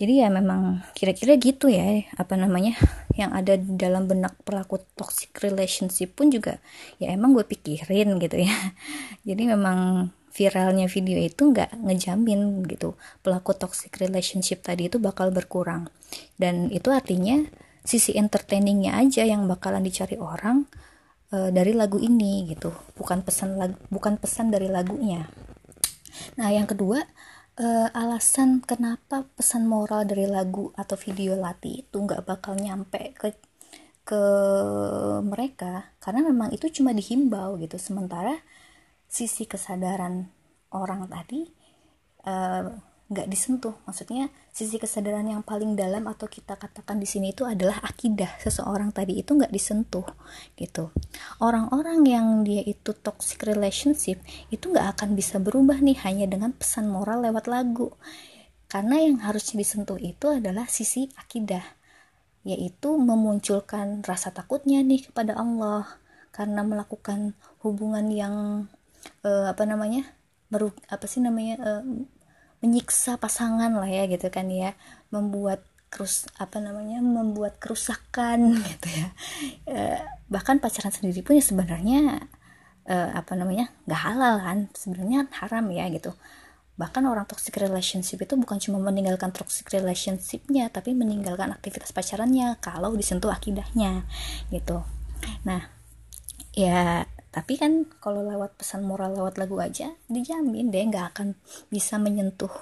jadi 0.02 0.26
ya 0.26 0.28
memang 0.34 0.82
kira-kira 0.98 1.38
gitu 1.38 1.70
ya 1.70 2.02
apa 2.18 2.34
namanya 2.34 2.74
yang 3.14 3.30
ada 3.30 3.54
di 3.54 3.78
dalam 3.78 4.10
benak 4.10 4.34
pelaku 4.42 4.82
toxic 4.98 5.30
relationship 5.46 6.18
pun 6.18 6.26
juga 6.26 6.58
ya 6.98 7.14
emang 7.14 7.38
gue 7.38 7.46
pikirin 7.46 8.18
gitu 8.18 8.42
ya. 8.42 8.50
Jadi 9.28 9.46
memang 9.46 10.10
viralnya 10.34 10.90
video 10.90 11.22
itu 11.22 11.54
nggak 11.54 11.86
ngejamin 11.86 12.66
gitu 12.66 12.98
pelaku 13.22 13.54
toxic 13.54 13.94
relationship 14.02 14.66
tadi 14.66 14.90
itu 14.90 14.98
bakal 14.98 15.30
berkurang. 15.30 15.86
Dan 16.34 16.66
itu 16.74 16.90
artinya 16.90 17.38
sisi 17.86 18.18
entertainingnya 18.18 18.98
aja 18.98 19.22
yang 19.22 19.46
bakalan 19.46 19.86
dicari 19.86 20.18
orang 20.18 20.66
e, 21.30 21.54
dari 21.54 21.78
lagu 21.78 22.02
ini 22.02 22.50
gitu 22.50 22.74
bukan 22.98 23.22
pesan 23.22 23.54
lagu 23.54 23.78
bukan 23.86 24.18
pesan 24.18 24.50
dari 24.50 24.66
lagunya. 24.66 25.30
Nah 26.34 26.50
yang 26.50 26.66
kedua 26.66 27.06
uh, 27.58 27.88
alasan 27.92 28.64
kenapa 28.64 29.28
pesan 29.36 29.68
moral 29.68 30.08
dari 30.08 30.24
lagu 30.24 30.72
atau 30.78 30.96
video 30.96 31.36
Lati 31.36 31.84
itu 31.84 31.96
nggak 31.96 32.24
bakal 32.24 32.56
nyampe 32.56 33.12
ke 33.16 33.34
ke 34.02 34.22
mereka 35.22 35.94
karena 36.02 36.26
memang 36.26 36.50
itu 36.54 36.68
cuma 36.70 36.94
dihimbau 36.94 37.58
gitu. 37.60 37.76
Sementara 37.76 38.38
sisi 39.08 39.44
kesadaran 39.44 40.32
orang 40.72 41.06
tadi 41.08 41.48
uh, 42.24 42.91
nggak 43.12 43.28
disentuh. 43.28 43.76
Maksudnya 43.84 44.32
sisi 44.50 44.80
kesadaran 44.80 45.28
yang 45.28 45.44
paling 45.44 45.76
dalam 45.76 46.08
atau 46.08 46.26
kita 46.26 46.56
katakan 46.56 46.96
di 46.96 47.04
sini 47.04 47.36
itu 47.36 47.44
adalah 47.44 47.78
akidah. 47.84 48.40
Seseorang 48.40 48.90
tadi 48.90 49.20
itu 49.20 49.36
nggak 49.36 49.52
disentuh 49.52 50.08
gitu. 50.56 50.88
Orang-orang 51.38 52.02
yang 52.08 52.26
dia 52.42 52.64
itu 52.64 52.96
toxic 52.96 53.44
relationship 53.44 54.18
itu 54.48 54.72
nggak 54.72 54.98
akan 54.98 55.12
bisa 55.12 55.36
berubah 55.36 55.78
nih 55.84 56.00
hanya 56.08 56.26
dengan 56.26 56.56
pesan 56.56 56.88
moral 56.88 57.22
lewat 57.28 57.46
lagu. 57.46 57.92
Karena 58.66 59.04
yang 59.04 59.20
harus 59.20 59.52
disentuh 59.52 60.00
itu 60.00 60.32
adalah 60.32 60.64
sisi 60.66 61.12
akidah 61.20 61.62
yaitu 62.42 62.98
memunculkan 62.98 64.02
rasa 64.02 64.34
takutnya 64.34 64.82
nih 64.82 65.06
kepada 65.06 65.38
Allah 65.38 65.86
karena 66.34 66.66
melakukan 66.66 67.38
hubungan 67.62 68.10
yang 68.10 68.66
uh, 69.22 69.46
apa 69.46 69.62
namanya 69.62 70.02
meru 70.50 70.74
apa 70.90 71.06
sih 71.06 71.22
namanya 71.22 71.54
uh, 71.62 71.84
menyiksa 72.62 73.18
pasangan 73.18 73.74
lah 73.74 73.90
ya 73.90 74.06
gitu 74.06 74.30
kan 74.30 74.48
ya. 74.48 74.78
Membuat 75.10 75.66
kerus 75.92 76.24
apa 76.40 76.56
namanya 76.56 77.04
membuat 77.04 77.60
kerusakan 77.60 78.56
gitu 78.70 78.88
ya. 78.88 79.08
E, 79.68 79.78
bahkan 80.32 80.56
pacaran 80.62 80.94
sendiri 80.94 81.20
pun 81.20 81.36
ya 81.36 81.44
sebenarnya 81.44 82.24
e, 82.88 82.94
apa 82.94 83.34
namanya 83.36 83.68
nggak 83.84 84.00
halal 84.00 84.34
kan. 84.40 84.58
Sebenarnya 84.72 85.28
haram 85.42 85.68
ya 85.68 85.90
gitu. 85.90 86.14
Bahkan 86.80 87.04
orang 87.04 87.28
toxic 87.28 87.52
relationship 87.60 88.24
itu 88.24 88.34
bukan 88.38 88.56
cuma 88.56 88.80
meninggalkan 88.80 89.28
toxic 89.34 89.68
relationshipnya 89.68 90.72
tapi 90.72 90.96
meninggalkan 90.96 91.52
aktivitas 91.52 91.92
pacarannya 91.92 92.56
kalau 92.64 92.96
disentuh 92.96 93.28
akidahnya 93.28 94.08
gitu. 94.48 94.80
Nah 95.44 95.68
ya 96.56 97.04
tapi 97.32 97.56
kan 97.56 97.88
kalau 97.98 98.28
lewat 98.28 98.60
pesan 98.60 98.84
moral 98.84 99.16
lewat 99.16 99.40
lagu 99.40 99.56
aja 99.56 99.96
dijamin 100.06 100.68
deh 100.68 100.84
nggak 100.84 101.16
akan 101.16 101.32
bisa 101.72 101.96
menyentuh 101.96 102.52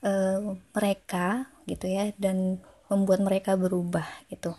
uh, 0.00 0.56
mereka 0.72 1.52
gitu 1.68 1.84
ya 1.84 2.16
dan 2.16 2.64
membuat 2.88 3.20
mereka 3.20 3.54
berubah 3.60 4.08
gitu. 4.32 4.56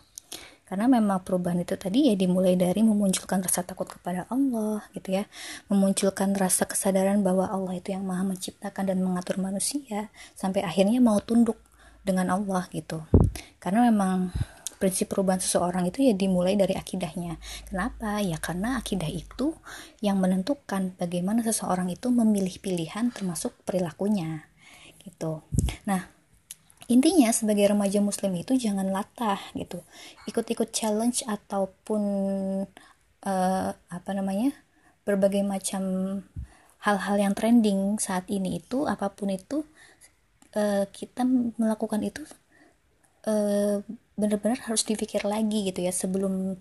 Karena 0.68 0.84
memang 0.92 1.24
perubahan 1.24 1.64
itu 1.64 1.80
tadi 1.80 2.12
ya 2.12 2.16
dimulai 2.20 2.60
dari 2.60 2.84
memunculkan 2.84 3.40
rasa 3.40 3.64
takut 3.64 3.88
kepada 3.88 4.28
Allah 4.28 4.84
gitu 4.92 5.16
ya. 5.16 5.24
Memunculkan 5.72 6.36
rasa 6.36 6.68
kesadaran 6.68 7.24
bahwa 7.24 7.48
Allah 7.48 7.80
itu 7.80 7.96
yang 7.96 8.04
maha 8.04 8.28
menciptakan 8.28 8.92
dan 8.92 9.00
mengatur 9.00 9.40
manusia 9.40 10.12
sampai 10.36 10.68
akhirnya 10.68 11.00
mau 11.00 11.24
tunduk 11.24 11.56
dengan 12.04 12.36
Allah 12.36 12.68
gitu. 12.76 13.00
Karena 13.64 13.88
memang 13.88 14.36
prinsip 14.78 15.10
perubahan 15.12 15.42
seseorang 15.42 15.90
itu 15.90 16.06
ya 16.06 16.14
dimulai 16.14 16.54
dari 16.54 16.78
akidahnya. 16.78 17.38
Kenapa? 17.68 18.22
Ya 18.22 18.38
karena 18.38 18.78
akidah 18.78 19.10
itu 19.10 19.58
yang 20.02 20.22
menentukan 20.22 20.94
bagaimana 20.96 21.42
seseorang 21.42 21.90
itu 21.90 22.08
memilih 22.14 22.58
pilihan 22.62 23.10
termasuk 23.12 23.58
perilakunya. 23.66 24.46
Gitu. 25.02 25.42
Nah, 25.90 26.08
intinya 26.88 27.34
sebagai 27.34 27.74
remaja 27.74 28.00
muslim 28.00 28.34
itu 28.38 28.56
jangan 28.56 28.90
latah 28.94 29.42
gitu. 29.58 29.82
Ikut-ikut 30.30 30.70
challenge 30.72 31.26
ataupun 31.26 32.02
uh, 33.26 33.70
apa 33.74 34.12
namanya? 34.14 34.54
berbagai 35.08 35.40
macam 35.40 35.84
hal-hal 36.84 37.16
yang 37.16 37.32
trending 37.32 37.96
saat 37.96 38.28
ini 38.28 38.60
itu 38.60 38.84
apa 38.84 39.08
pun 39.08 39.32
itu 39.32 39.64
uh, 40.60 40.84
kita 40.92 41.24
melakukan 41.56 42.04
itu 42.04 42.28
uh, 43.24 43.80
benar-benar 44.18 44.58
harus 44.66 44.82
dipikir 44.82 45.22
lagi 45.30 45.70
gitu 45.70 45.86
ya 45.86 45.94
sebelum 45.94 46.58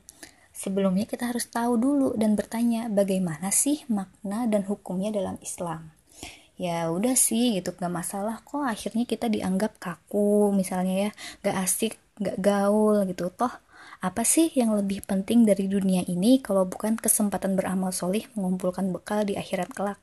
sebelumnya 0.52 1.08
kita 1.08 1.32
harus 1.32 1.48
tahu 1.48 1.80
dulu 1.80 2.12
dan 2.12 2.36
bertanya 2.36 2.92
bagaimana 2.92 3.48
sih 3.48 3.80
makna 3.88 4.44
dan 4.44 4.68
hukumnya 4.68 5.08
dalam 5.08 5.40
Islam? 5.40 5.88
Ya 6.60 6.92
udah 6.92 7.16
sih 7.16 7.56
gitu 7.56 7.72
gak 7.72 7.88
masalah 7.88 8.44
kok 8.44 8.60
akhirnya 8.60 9.08
kita 9.08 9.32
dianggap 9.32 9.80
kaku 9.80 10.52
misalnya 10.52 11.08
ya 11.08 11.10
gak 11.48 11.56
asik 11.64 11.92
gak 12.20 12.36
gaul 12.36 13.00
gitu. 13.08 13.32
Toh 13.32 13.52
apa 14.04 14.22
sih 14.28 14.52
yang 14.52 14.76
lebih 14.76 15.00
penting 15.08 15.48
dari 15.48 15.64
dunia 15.64 16.04
ini 16.04 16.44
kalau 16.44 16.68
bukan 16.68 17.00
kesempatan 17.00 17.56
beramal 17.56 17.88
solih 17.88 18.28
mengumpulkan 18.36 18.92
bekal 18.92 19.24
di 19.24 19.32
akhirat 19.32 19.72
kelak? 19.72 19.96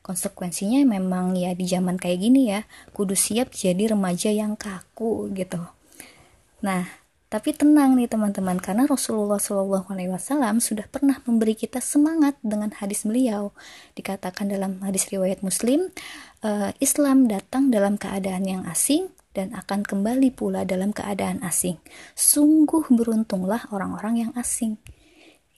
Konsekuensinya 0.00 0.88
memang 0.88 1.36
ya 1.36 1.52
di 1.52 1.68
zaman 1.68 2.00
kayak 2.00 2.16
gini 2.16 2.48
ya 2.48 2.64
kudu 2.96 3.12
siap 3.12 3.52
jadi 3.52 3.92
remaja 3.92 4.32
yang 4.32 4.56
kaku 4.56 5.28
gitu 5.36 5.68
Nah, 6.58 6.90
tapi 7.28 7.52
tenang 7.52 7.92
nih 7.92 8.08
teman-teman, 8.08 8.56
karena 8.56 8.88
Rasulullah 8.88 9.36
SAW 9.36 9.84
sudah 10.64 10.88
pernah 10.88 11.20
memberi 11.28 11.52
kita 11.52 11.76
semangat 11.76 12.40
dengan 12.40 12.72
hadis 12.72 13.04
beliau. 13.04 13.52
Dikatakan 13.92 14.48
dalam 14.48 14.80
hadis 14.80 15.12
riwayat 15.12 15.44
Muslim, 15.44 15.92
uh, 16.40 16.72
Islam 16.80 17.28
datang 17.28 17.68
dalam 17.68 18.00
keadaan 18.00 18.48
yang 18.48 18.64
asing 18.64 19.12
dan 19.36 19.52
akan 19.52 19.84
kembali 19.84 20.32
pula 20.32 20.64
dalam 20.64 20.96
keadaan 20.96 21.44
asing. 21.44 21.76
Sungguh 22.16 22.88
beruntunglah 22.88 23.68
orang-orang 23.76 24.24
yang 24.24 24.32
asing. 24.32 24.80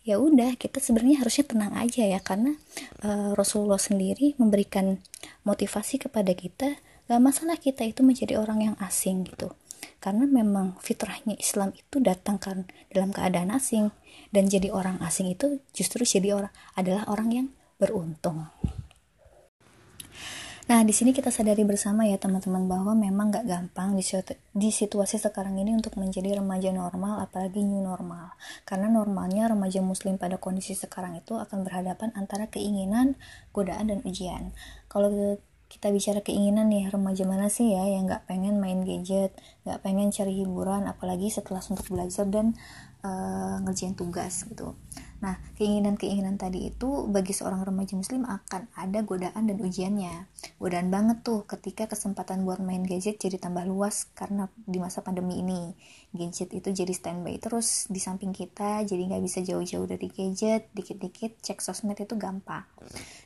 Ya 0.02 0.18
udah, 0.18 0.58
kita 0.58 0.82
sebenarnya 0.82 1.22
harusnya 1.22 1.46
tenang 1.46 1.72
aja 1.78 2.02
ya, 2.02 2.18
karena 2.18 2.58
uh, 3.06 3.38
Rasulullah 3.38 3.78
sendiri 3.78 4.34
memberikan 4.42 4.98
motivasi 5.46 6.02
kepada 6.02 6.34
kita. 6.34 6.82
Gak 7.06 7.22
masalah 7.22 7.62
kita 7.62 7.86
itu 7.86 8.02
menjadi 8.02 8.42
orang 8.42 8.74
yang 8.74 8.76
asing 8.82 9.22
gitu 9.22 9.54
karena 10.00 10.24
memang 10.24 10.80
fitrahnya 10.80 11.36
Islam 11.36 11.76
itu 11.76 12.00
datang 12.00 12.40
kan 12.40 12.66
dalam 12.88 13.12
keadaan 13.12 13.52
asing 13.52 13.92
dan 14.32 14.48
jadi 14.48 14.72
orang 14.72 14.98
asing 15.04 15.28
itu 15.28 15.60
justru 15.76 16.02
jadi 16.08 16.34
orang 16.34 16.52
adalah 16.74 17.04
orang 17.06 17.28
yang 17.30 17.46
beruntung. 17.76 18.48
Nah, 20.70 20.86
di 20.86 20.94
sini 20.94 21.10
kita 21.10 21.34
sadari 21.34 21.66
bersama 21.66 22.06
ya 22.06 22.14
teman-teman 22.14 22.70
bahwa 22.70 22.94
memang 22.94 23.34
gak 23.34 23.42
gampang 23.42 23.98
di, 23.98 24.06
di 24.54 24.70
situasi 24.70 25.18
sekarang 25.18 25.58
ini 25.58 25.74
untuk 25.74 25.98
menjadi 25.98 26.38
remaja 26.38 26.70
normal, 26.70 27.26
apalagi 27.26 27.66
new 27.66 27.82
normal. 27.82 28.38
Karena 28.62 28.86
normalnya 28.86 29.50
remaja 29.50 29.82
muslim 29.82 30.14
pada 30.14 30.38
kondisi 30.38 30.78
sekarang 30.78 31.18
itu 31.18 31.34
akan 31.34 31.66
berhadapan 31.66 32.14
antara 32.14 32.46
keinginan, 32.46 33.18
godaan, 33.50 33.90
dan 33.90 33.98
ujian. 34.06 34.54
Kalau 34.86 35.10
kita 35.70 35.94
bicara 35.94 36.18
keinginan 36.26 36.66
nih 36.66 36.90
remaja 36.90 37.22
mana 37.22 37.46
sih 37.46 37.70
ya 37.70 37.86
yang 37.86 38.10
nggak 38.10 38.26
pengen 38.26 38.58
main 38.58 38.82
gadget 38.82 39.30
nggak 39.62 39.78
pengen 39.86 40.10
cari 40.10 40.42
hiburan 40.42 40.90
apalagi 40.90 41.30
setelah 41.30 41.62
untuk 41.62 41.86
belajar 41.94 42.26
dan 42.26 42.58
uh, 43.06 43.62
ngerjain 43.62 43.94
tugas 43.94 44.44
gitu. 44.50 44.74
Nah 45.20 45.36
keinginan-keinginan 45.60 46.40
tadi 46.40 46.72
itu 46.72 47.06
bagi 47.06 47.30
seorang 47.36 47.60
remaja 47.62 47.92
muslim 47.94 48.24
akan 48.24 48.66
ada 48.74 49.04
godaan 49.04 49.46
dan 49.46 49.62
ujiannya. 49.62 50.26
Godaan 50.58 50.90
banget 50.90 51.22
tuh 51.22 51.44
ketika 51.46 51.86
kesempatan 51.86 52.42
buat 52.42 52.58
main 52.58 52.82
gadget 52.82 53.20
jadi 53.20 53.38
tambah 53.38 53.62
luas 53.68 54.10
karena 54.16 54.50
di 54.66 54.82
masa 54.82 55.04
pandemi 55.04 55.38
ini. 55.38 55.76
Gadget 56.10 56.50
itu 56.56 56.72
jadi 56.72 56.90
standby 56.90 57.38
terus 57.38 57.86
di 57.86 58.02
samping 58.02 58.34
kita 58.34 58.82
jadi 58.82 59.06
nggak 59.06 59.22
bisa 59.22 59.38
jauh-jauh 59.46 59.86
dari 59.86 60.10
gadget 60.10 60.66
dikit-dikit 60.74 61.38
cek 61.46 61.62
sosmed 61.62 62.00
itu 62.00 62.18
gampang. 62.18 62.66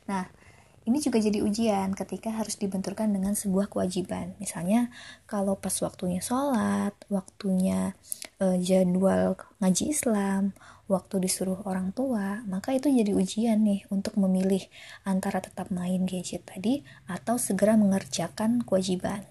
Nah 0.05 0.44
ini 0.85 1.01
juga 1.01 1.17
jadi 1.17 1.41
ujian 1.41 1.97
ketika 1.97 2.29
harus 2.29 2.61
dibenturkan 2.61 3.09
dengan 3.09 3.33
sebuah 3.33 3.73
kewajiban. 3.73 4.37
Misalnya 4.37 4.93
kalau 5.25 5.57
pas 5.57 5.73
waktunya 5.81 6.21
sholat, 6.21 6.93
waktunya 7.09 7.97
uh, 8.37 8.53
jadwal 8.61 9.33
ngaji 9.57 9.89
Islam, 9.89 10.53
waktu 10.85 11.25
disuruh 11.25 11.65
orang 11.65 11.89
tua, 11.89 12.45
maka 12.45 12.77
itu 12.77 12.93
jadi 12.93 13.17
ujian 13.17 13.65
nih 13.65 13.89
untuk 13.89 14.13
memilih 14.21 14.61
antara 15.01 15.41
tetap 15.41 15.73
main 15.73 16.05
gadget 16.05 16.45
tadi 16.45 16.85
atau 17.09 17.41
segera 17.41 17.73
mengerjakan 17.73 18.61
kewajiban. 18.61 19.25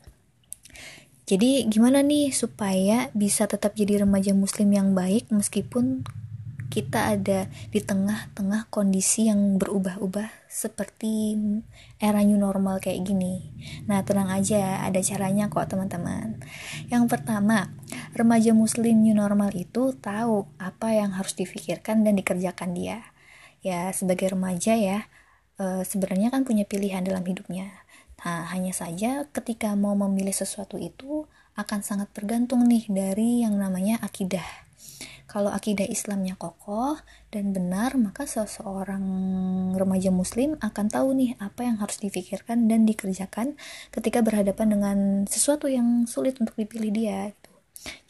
Jadi 1.25 1.65
gimana 1.73 2.05
nih 2.05 2.37
supaya 2.37 3.09
bisa 3.17 3.49
tetap 3.49 3.73
jadi 3.73 4.05
remaja 4.05 4.37
muslim 4.37 4.69
yang 4.77 4.93
baik 4.93 5.33
meskipun 5.33 6.05
kita 6.75 7.15
ada 7.15 7.47
di 7.71 7.79
tengah-tengah 7.79 8.67
kondisi 8.67 9.31
yang 9.31 9.63
berubah-ubah 9.63 10.51
seperti 10.51 11.39
era 12.03 12.19
new 12.27 12.35
normal 12.35 12.83
kayak 12.83 13.07
gini. 13.07 13.55
Nah, 13.87 14.03
tenang 14.03 14.27
aja, 14.27 14.83
ada 14.83 14.99
caranya 14.99 15.47
kok 15.47 15.71
teman-teman. 15.71 16.43
Yang 16.91 17.07
pertama, 17.07 17.71
remaja 18.19 18.51
muslim 18.51 19.07
new 19.07 19.15
normal 19.15 19.55
itu 19.55 19.95
tahu 19.95 20.51
apa 20.59 20.99
yang 20.99 21.15
harus 21.15 21.39
difikirkan 21.39 22.03
dan 22.03 22.19
dikerjakan 22.19 22.75
dia. 22.75 23.07
Ya, 23.63 23.95
sebagai 23.95 24.35
remaja 24.35 24.75
ya, 24.75 25.07
e, 25.55 25.87
sebenarnya 25.87 26.35
kan 26.35 26.43
punya 26.43 26.67
pilihan 26.67 27.07
dalam 27.07 27.23
hidupnya. 27.23 27.71
Nah, 28.27 28.51
hanya 28.51 28.75
saja 28.75 29.31
ketika 29.31 29.79
mau 29.79 29.95
memilih 29.95 30.35
sesuatu 30.35 30.75
itu 30.75 31.31
akan 31.55 31.87
sangat 31.87 32.11
tergantung 32.11 32.67
nih 32.67 32.91
dari 32.91 33.47
yang 33.47 33.55
namanya 33.55 34.03
akidah 34.03 34.64
kalau 35.35 35.51
akidah 35.51 35.83
Islamnya 35.91 36.39
kokoh 36.39 36.95
dan 37.35 37.51
benar, 37.51 37.99
maka 37.99 38.23
seseorang 38.23 39.03
remaja 39.75 40.15
muslim 40.15 40.55
akan 40.63 40.87
tahu 40.87 41.11
nih 41.11 41.35
apa 41.43 41.67
yang 41.67 41.83
harus 41.83 41.99
difikirkan 41.99 42.71
dan 42.71 42.87
dikerjakan 42.87 43.59
ketika 43.91 44.23
berhadapan 44.23 44.79
dengan 44.79 44.99
sesuatu 45.27 45.67
yang 45.67 46.07
sulit 46.07 46.39
untuk 46.39 46.55
dipilih 46.55 46.95
dia. 46.95 47.35
Gitu. 47.35 47.51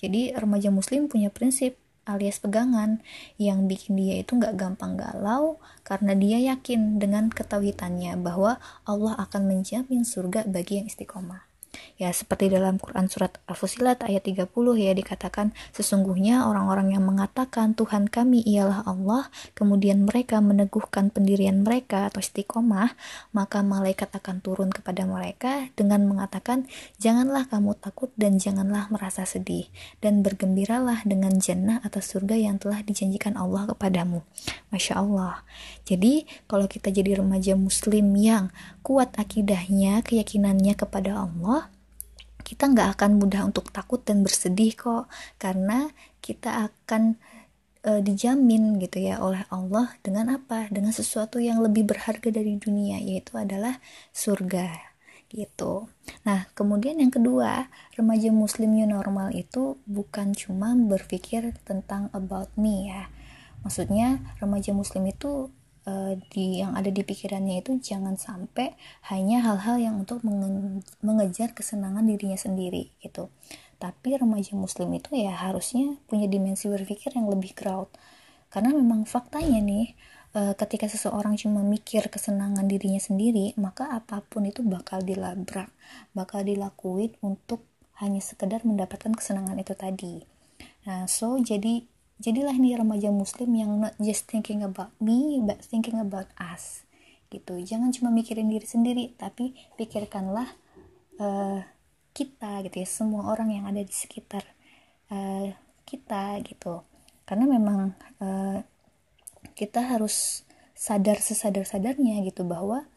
Jadi 0.05 0.23
remaja 0.37 0.69
muslim 0.69 1.09
punya 1.09 1.33
prinsip 1.33 1.81
alias 2.05 2.45
pegangan 2.45 3.01
yang 3.41 3.65
bikin 3.73 3.97
dia 3.97 4.21
itu 4.21 4.37
nggak 4.37 4.61
gampang 4.61 5.01
galau 5.01 5.57
karena 5.81 6.13
dia 6.13 6.37
yakin 6.53 7.01
dengan 7.01 7.33
ketawitannya 7.33 8.21
bahwa 8.21 8.61
Allah 8.85 9.17
akan 9.17 9.49
menjamin 9.49 10.05
surga 10.05 10.45
bagi 10.45 10.85
yang 10.85 10.93
istiqomah. 10.93 11.54
Ya, 11.95 12.11
seperti 12.11 12.51
dalam 12.51 12.83
Quran 12.83 13.07
surat 13.07 13.39
Al-Fusilat 13.47 14.03
ayat 14.03 14.27
30 14.27 14.51
ya 14.75 14.93
dikatakan 14.99 15.55
sesungguhnya 15.71 16.51
orang-orang 16.51 16.91
yang 16.91 17.07
mengatakan 17.07 17.79
Tuhan 17.79 18.11
kami 18.11 18.43
ialah 18.43 18.83
Allah, 18.83 19.31
kemudian 19.55 20.03
mereka 20.03 20.43
meneguhkan 20.43 21.15
pendirian 21.15 21.63
mereka 21.63 22.11
atau 22.11 22.19
istiqomah, 22.19 22.99
maka 23.31 23.63
malaikat 23.63 24.11
akan 24.11 24.43
turun 24.43 24.75
kepada 24.75 25.07
mereka 25.07 25.71
dengan 25.79 26.03
mengatakan, 26.11 26.67
"Janganlah 26.99 27.47
kamu 27.47 27.79
takut 27.79 28.11
dan 28.19 28.43
janganlah 28.43 28.91
merasa 28.91 29.23
sedih 29.23 29.71
dan 30.03 30.27
bergembiralah 30.27 31.07
dengan 31.07 31.39
jannah 31.39 31.79
atau 31.87 32.03
surga 32.03 32.35
yang 32.35 32.59
telah 32.59 32.83
dijanjikan 32.83 33.39
Allah 33.39 33.71
kepadamu." 33.71 34.27
Masya 34.75 34.99
Allah. 34.99 35.47
Jadi, 35.87 36.27
kalau 36.51 36.67
kita 36.67 36.91
jadi 36.91 37.23
remaja 37.23 37.55
muslim 37.55 38.11
yang 38.19 38.51
kuat 38.83 39.15
akidahnya, 39.15 40.03
keyakinannya 40.03 40.75
kepada 40.75 41.23
Allah, 41.23 41.64
kita 42.45 42.71
nggak 42.71 43.01
akan 43.01 43.17
mudah 43.17 43.49
untuk 43.49 43.73
takut 43.73 44.05
dan 44.05 44.21
bersedih 44.21 44.77
kok 44.77 45.09
karena 45.41 45.89
kita 46.21 46.69
akan 46.71 47.17
e, 47.81 47.91
dijamin 48.05 48.77
gitu 48.79 49.01
ya 49.01 49.19
oleh 49.25 49.49
Allah 49.49 49.97
dengan 50.05 50.37
apa 50.37 50.69
dengan 50.69 50.93
sesuatu 50.93 51.41
yang 51.41 51.65
lebih 51.65 51.89
berharga 51.89 52.29
dari 52.29 52.61
dunia 52.61 53.01
yaitu 53.01 53.41
adalah 53.41 53.81
surga 54.13 54.95
gitu. 55.35 55.91
Nah, 56.23 56.47
kemudian 56.55 57.03
yang 57.03 57.11
kedua, 57.11 57.67
remaja 57.99 58.31
muslim 58.31 58.71
new 58.71 58.87
normal 58.87 59.35
itu 59.35 59.75
bukan 59.83 60.31
cuma 60.31 60.79
berpikir 60.79 61.59
tentang 61.67 62.07
about 62.15 62.55
me 62.55 62.87
ya. 62.87 63.11
Maksudnya 63.67 64.23
remaja 64.39 64.71
muslim 64.71 65.11
itu 65.11 65.51
uh, 65.89 66.15
di 66.33 66.61
yang 66.61 66.77
ada 66.77 66.89
di 66.89 67.03
pikirannya 67.05 67.61
itu 67.61 67.77
jangan 67.81 68.17
sampai 68.17 68.77
hanya 69.13 69.45
hal-hal 69.45 69.77
yang 69.81 69.95
untuk 70.03 70.25
menge 70.25 70.83
mengejar 71.05 71.53
kesenangan 71.53 72.05
dirinya 72.05 72.37
sendiri 72.37 72.93
gitu. 73.01 73.29
Tapi 73.79 74.17
remaja 74.17 74.57
muslim 74.57 74.93
itu 74.97 75.13
ya 75.13 75.35
harusnya 75.35 75.97
punya 76.09 76.25
dimensi 76.31 76.71
berpikir 76.71 77.17
yang 77.17 77.29
lebih 77.29 77.53
crowd 77.53 77.93
karena 78.55 78.71
memang 78.71 79.03
faktanya 79.03 79.59
nih 79.59 79.99
uh, 80.39 80.55
ketika 80.55 80.87
seseorang 80.87 81.35
cuma 81.35 81.67
mikir 81.67 82.07
kesenangan 82.07 82.71
dirinya 82.71 83.03
sendiri 83.03 83.51
maka 83.59 83.91
apa 83.91 84.23
pun 84.23 84.47
itu 84.47 84.63
bakal 84.63 85.03
dilabrak 85.03 85.75
bakal 86.15 86.47
dilakuin 86.47 87.19
untuk 87.19 87.67
hanya 87.99 88.23
sekedar 88.23 88.63
mendapatkan 88.67 89.15
kesenangan 89.15 89.59
itu 89.59 89.75
tadi. 89.75 90.15
Nah 90.87 91.07
so 91.11 91.35
jadi 91.39 91.87
jadilah 92.25 92.57
nih 92.57 92.81
remaja 92.81 93.13
muslim 93.13 93.53
yang 93.53 93.77
not 93.77 93.93
just 94.01 94.25
thinking 94.25 94.65
about 94.65 94.89
me 94.97 95.45
but 95.45 95.61
thinking 95.61 96.01
about 96.01 96.33
us. 96.41 96.89
Gitu. 97.29 97.61
Jangan 97.61 97.93
cuma 97.93 98.09
mikirin 98.09 98.49
diri 98.49 98.65
sendiri 98.65 99.13
tapi 99.21 99.53
pikirkanlah 99.77 100.49
uh, 101.21 101.61
kita 102.17 102.65
gitu 102.65 102.81
ya 102.81 102.89
semua 102.89 103.29
orang 103.29 103.53
yang 103.53 103.65
ada 103.69 103.85
di 103.85 103.93
sekitar 103.93 104.41
uh, 105.13 105.53
kita 105.85 106.41
gitu. 106.49 106.81
Karena 107.29 107.45
memang 107.45 107.93
uh, 108.25 108.65
kita 109.53 109.85
harus 109.85 110.49
sadar 110.73 111.21
sesadar 111.21 111.69
sadarnya 111.69 112.25
gitu 112.25 112.43
bahwa 112.49 112.89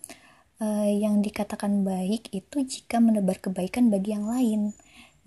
uh, 0.64 0.90
yang 0.90 1.20
dikatakan 1.20 1.84
baik 1.84 2.32
itu 2.32 2.64
jika 2.64 3.04
menebar 3.04 3.44
kebaikan 3.44 3.92
bagi 3.92 4.16
yang 4.16 4.26
lain 4.32 4.72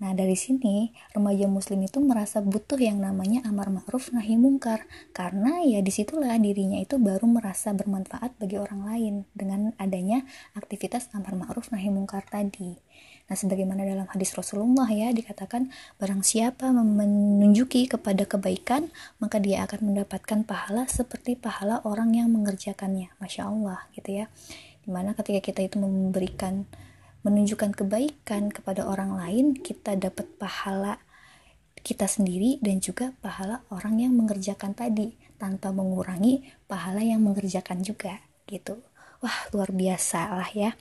Nah, 0.01 0.17
dari 0.17 0.33
sini 0.33 0.89
remaja 1.13 1.45
muslim 1.45 1.85
itu 1.85 2.01
merasa 2.01 2.41
butuh 2.41 2.81
yang 2.81 2.97
namanya 2.97 3.45
amar 3.45 3.69
ma'ruf 3.69 4.09
nahi 4.09 4.33
mungkar 4.33 4.89
karena 5.13 5.61
ya 5.61 5.77
di 5.85 5.93
situlah 5.93 6.41
dirinya 6.41 6.81
itu 6.81 6.97
baru 6.97 7.29
merasa 7.29 7.69
bermanfaat 7.69 8.33
bagi 8.41 8.57
orang 8.57 8.81
lain 8.81 9.13
dengan 9.37 9.77
adanya 9.77 10.25
aktivitas 10.57 11.13
amar 11.13 11.37
ma'ruf 11.37 11.69
nahi 11.69 11.93
mungkar 11.93 12.25
tadi. 12.25 12.81
Nah, 13.29 13.37
sebagaimana 13.37 13.85
dalam 13.85 14.09
hadis 14.09 14.33
Rasulullah 14.33 14.89
ya 14.89 15.13
dikatakan 15.13 15.69
barang 16.01 16.25
siapa 16.25 16.73
menunjuki 16.73 17.85
kepada 17.85 18.25
kebaikan 18.25 18.89
maka 19.21 19.37
dia 19.37 19.61
akan 19.69 19.93
mendapatkan 19.93 20.41
pahala 20.49 20.89
seperti 20.89 21.37
pahala 21.37 21.77
orang 21.85 22.17
yang 22.17 22.33
mengerjakannya. 22.33 23.13
Masya 23.21 23.53
Allah 23.53 23.85
gitu 23.93 24.25
ya. 24.25 24.33
Di 24.81 24.89
mana 24.89 25.13
ketika 25.13 25.45
kita 25.53 25.61
itu 25.61 25.77
memberikan 25.77 26.65
menunjukkan 27.21 27.77
kebaikan 27.77 28.49
kepada 28.49 28.85
orang 28.85 29.17
lain, 29.17 29.53
kita 29.57 29.97
dapat 29.97 30.25
pahala 30.41 31.01
kita 31.81 32.05
sendiri 32.05 32.61
dan 32.61 32.77
juga 32.77 33.13
pahala 33.25 33.65
orang 33.73 34.05
yang 34.05 34.13
mengerjakan 34.13 34.77
tadi 34.77 35.17
tanpa 35.41 35.73
mengurangi 35.73 36.45
pahala 36.69 37.01
yang 37.01 37.25
mengerjakan 37.25 37.81
juga 37.81 38.21
gitu. 38.45 38.77
Wah, 39.21 39.49
luar 39.53 39.69
biasa 39.69 40.33
lah 40.33 40.49
ya. 40.53 40.73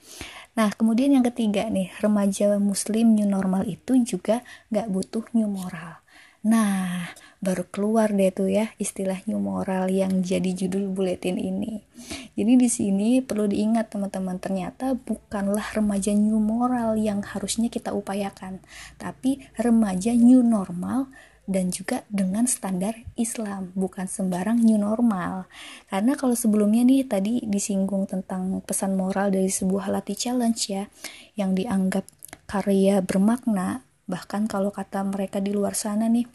Nah, 0.56 0.72
kemudian 0.72 1.12
yang 1.12 1.24
ketiga 1.24 1.68
nih, 1.68 1.92
remaja 2.00 2.56
muslim 2.56 3.12
new 3.12 3.28
normal 3.28 3.68
itu 3.68 4.00
juga 4.00 4.40
gak 4.72 4.88
butuh 4.88 5.24
new 5.36 5.48
moral. 5.48 5.99
Nah, 6.40 7.12
baru 7.44 7.68
keluar 7.68 8.08
deh 8.16 8.32
tuh 8.32 8.48
ya 8.48 8.72
istilah 8.80 9.20
new 9.28 9.36
moral 9.36 9.92
yang 9.92 10.24
jadi 10.24 10.56
judul 10.56 10.88
buletin 10.88 11.36
ini. 11.36 11.84
Jadi 12.32 12.52
di 12.56 12.68
sini 12.72 13.08
perlu 13.20 13.44
diingat 13.44 13.92
teman-teman, 13.92 14.40
ternyata 14.40 14.96
bukanlah 14.96 15.76
remaja 15.76 16.16
new 16.16 16.40
moral 16.40 16.96
yang 16.96 17.20
harusnya 17.20 17.68
kita 17.68 17.92
upayakan, 17.92 18.64
tapi 18.96 19.44
remaja 19.60 20.16
new 20.16 20.40
normal 20.40 21.12
dan 21.44 21.68
juga 21.68 22.06
dengan 22.08 22.48
standar 22.48 22.96
Islam, 23.20 23.76
bukan 23.76 24.08
sembarang 24.08 24.62
new 24.62 24.80
normal. 24.80 25.44
Karena 25.92 26.16
kalau 26.16 26.32
sebelumnya 26.32 26.86
nih 26.88 27.04
tadi 27.04 27.44
disinggung 27.44 28.08
tentang 28.08 28.64
pesan 28.64 28.96
moral 28.96 29.28
dari 29.28 29.52
sebuah 29.52 29.92
latih 29.92 30.16
challenge 30.16 30.72
ya, 30.72 30.88
yang 31.36 31.52
dianggap 31.52 32.08
karya 32.48 33.04
bermakna 33.04 33.84
bahkan 34.10 34.50
kalau 34.50 34.74
kata 34.74 35.06
mereka 35.06 35.38
di 35.38 35.54
luar 35.54 35.78
sana 35.78 36.10
nih 36.10 36.26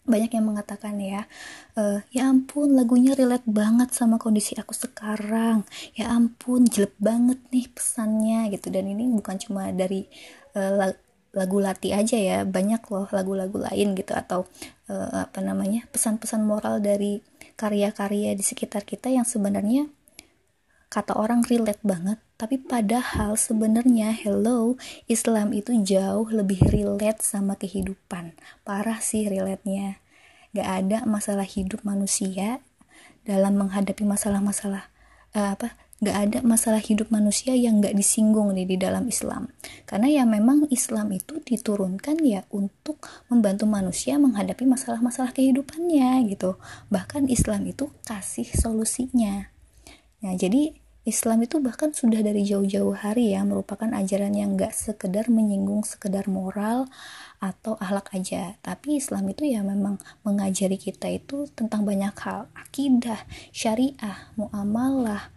banyak 0.00 0.32
yang 0.32 0.46
mengatakan 0.48 0.96
ya 0.96 1.28
uh, 1.76 2.00
ya 2.10 2.32
ampun 2.32 2.72
lagunya 2.72 3.12
relate 3.12 3.46
banget 3.46 3.92
sama 3.92 4.16
kondisi 4.16 4.56
aku 4.56 4.72
sekarang. 4.72 5.62
Ya 5.92 6.10
ampun 6.10 6.64
jelek 6.64 6.96
banget 6.96 7.38
nih 7.52 7.68
pesannya 7.70 8.48
gitu. 8.50 8.72
Dan 8.72 8.90
ini 8.90 9.06
bukan 9.12 9.36
cuma 9.36 9.68
dari 9.70 10.08
uh, 10.56 10.90
lagu 11.30 11.62
lati 11.62 11.94
aja 11.94 12.18
ya 12.18 12.38
banyak 12.42 12.82
loh 12.90 13.06
lagu-lagu 13.14 13.54
lain 13.54 13.94
gitu 13.94 14.12
atau 14.18 14.50
uh, 14.90 15.30
apa 15.30 15.38
namanya 15.38 15.86
pesan-pesan 15.94 16.42
moral 16.42 16.82
dari 16.82 17.22
karya-karya 17.54 18.34
di 18.34 18.42
sekitar 18.42 18.82
kita 18.82 19.14
yang 19.14 19.22
sebenarnya 19.22 19.86
kata 20.90 21.14
orang 21.14 21.46
relate 21.46 21.80
banget 21.86 22.18
tapi 22.40 22.56
padahal 22.56 23.36
sebenarnya 23.36 24.16
hello 24.16 24.80
Islam 25.04 25.52
itu 25.52 25.76
jauh 25.84 26.24
lebih 26.32 26.56
relate 26.72 27.20
sama 27.20 27.52
kehidupan. 27.60 28.32
Parah 28.64 28.96
sih 29.04 29.28
relate-nya. 29.28 30.00
Gak 30.56 30.64
ada 30.64 30.98
masalah 31.04 31.44
hidup 31.44 31.84
manusia 31.84 32.64
dalam 33.28 33.60
menghadapi 33.60 34.08
masalah-masalah 34.08 34.88
uh, 35.36 35.52
apa 35.52 35.76
gak 36.00 36.16
ada 36.16 36.38
masalah 36.40 36.80
hidup 36.80 37.12
manusia 37.12 37.52
yang 37.52 37.84
gak 37.84 37.92
disinggung 37.92 38.56
nih 38.56 38.64
di 38.64 38.80
dalam 38.80 39.04
Islam. 39.04 39.52
Karena 39.84 40.08
ya 40.08 40.24
memang 40.24 40.64
Islam 40.72 41.12
itu 41.12 41.44
diturunkan 41.44 42.24
ya 42.24 42.48
untuk 42.56 43.04
membantu 43.28 43.68
manusia 43.68 44.16
menghadapi 44.16 44.64
masalah-masalah 44.64 45.36
kehidupannya 45.36 46.24
gitu. 46.32 46.56
Bahkan 46.88 47.28
Islam 47.28 47.68
itu 47.68 47.92
kasih 48.08 48.48
solusinya. 48.48 49.52
Nah 50.24 50.32
jadi 50.40 50.79
Islam 51.08 51.40
itu 51.40 51.56
bahkan 51.64 51.96
sudah 51.96 52.20
dari 52.20 52.44
jauh-jauh 52.44 52.92
hari 52.92 53.32
ya 53.32 53.40
merupakan 53.40 53.88
ajaran 53.88 54.36
yang 54.36 54.52
gak 54.60 54.76
sekedar 54.76 55.32
menyinggung 55.32 55.80
sekedar 55.80 56.28
moral 56.28 56.92
atau 57.40 57.80
akhlak 57.80 58.12
aja. 58.12 58.60
Tapi 58.60 59.00
Islam 59.00 59.32
itu 59.32 59.48
ya 59.48 59.64
memang 59.64 59.96
mengajari 60.28 60.76
kita 60.76 61.08
itu 61.08 61.48
tentang 61.56 61.88
banyak 61.88 62.12
hal. 62.20 62.52
Akidah 62.52 63.24
syariah 63.48 64.28
muamalah 64.36 65.32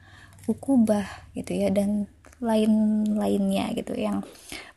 ukubah 0.51 1.31
gitu 1.31 1.55
ya 1.55 1.71
dan 1.71 2.11
lain-lainnya 2.43 3.71
gitu 3.71 3.95
yang 3.95 4.27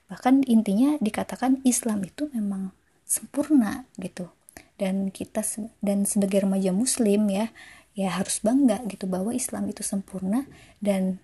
bahkan 0.07 0.47
intinya 0.47 0.95
dikatakan 1.03 1.67
Islam 1.67 2.07
itu 2.07 2.31
memang 2.31 2.71
sempurna 3.03 3.91
gitu. 3.99 4.31
Dan 4.79 5.11
kita 5.11 5.43
dan 5.83 6.07
sebagai 6.07 6.47
remaja 6.47 6.71
muslim 6.71 7.27
ya 7.27 7.51
ya 7.97 8.15
harus 8.15 8.45
bangga 8.45 8.85
gitu 8.87 9.09
bahwa 9.09 9.33
Islam 9.33 9.67
itu 9.73 9.81
sempurna 9.81 10.45
dan 10.79 11.19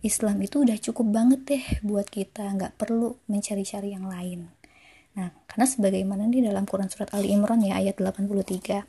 Islam 0.00 0.38
itu 0.40 0.62
udah 0.62 0.78
cukup 0.78 1.10
banget 1.10 1.40
deh 1.44 1.64
buat 1.82 2.06
kita 2.06 2.46
nggak 2.54 2.78
perlu 2.78 3.18
mencari-cari 3.26 3.92
yang 3.92 4.06
lain 4.06 4.48
Nah, 5.14 5.30
karena 5.46 5.66
sebagaimana 5.70 6.26
di 6.26 6.42
dalam 6.42 6.66
Quran 6.66 6.90
surat 6.90 7.06
Ali 7.14 7.30
Imran 7.30 7.62
ya 7.62 7.78
ayat 7.78 8.02
83. 8.02 8.82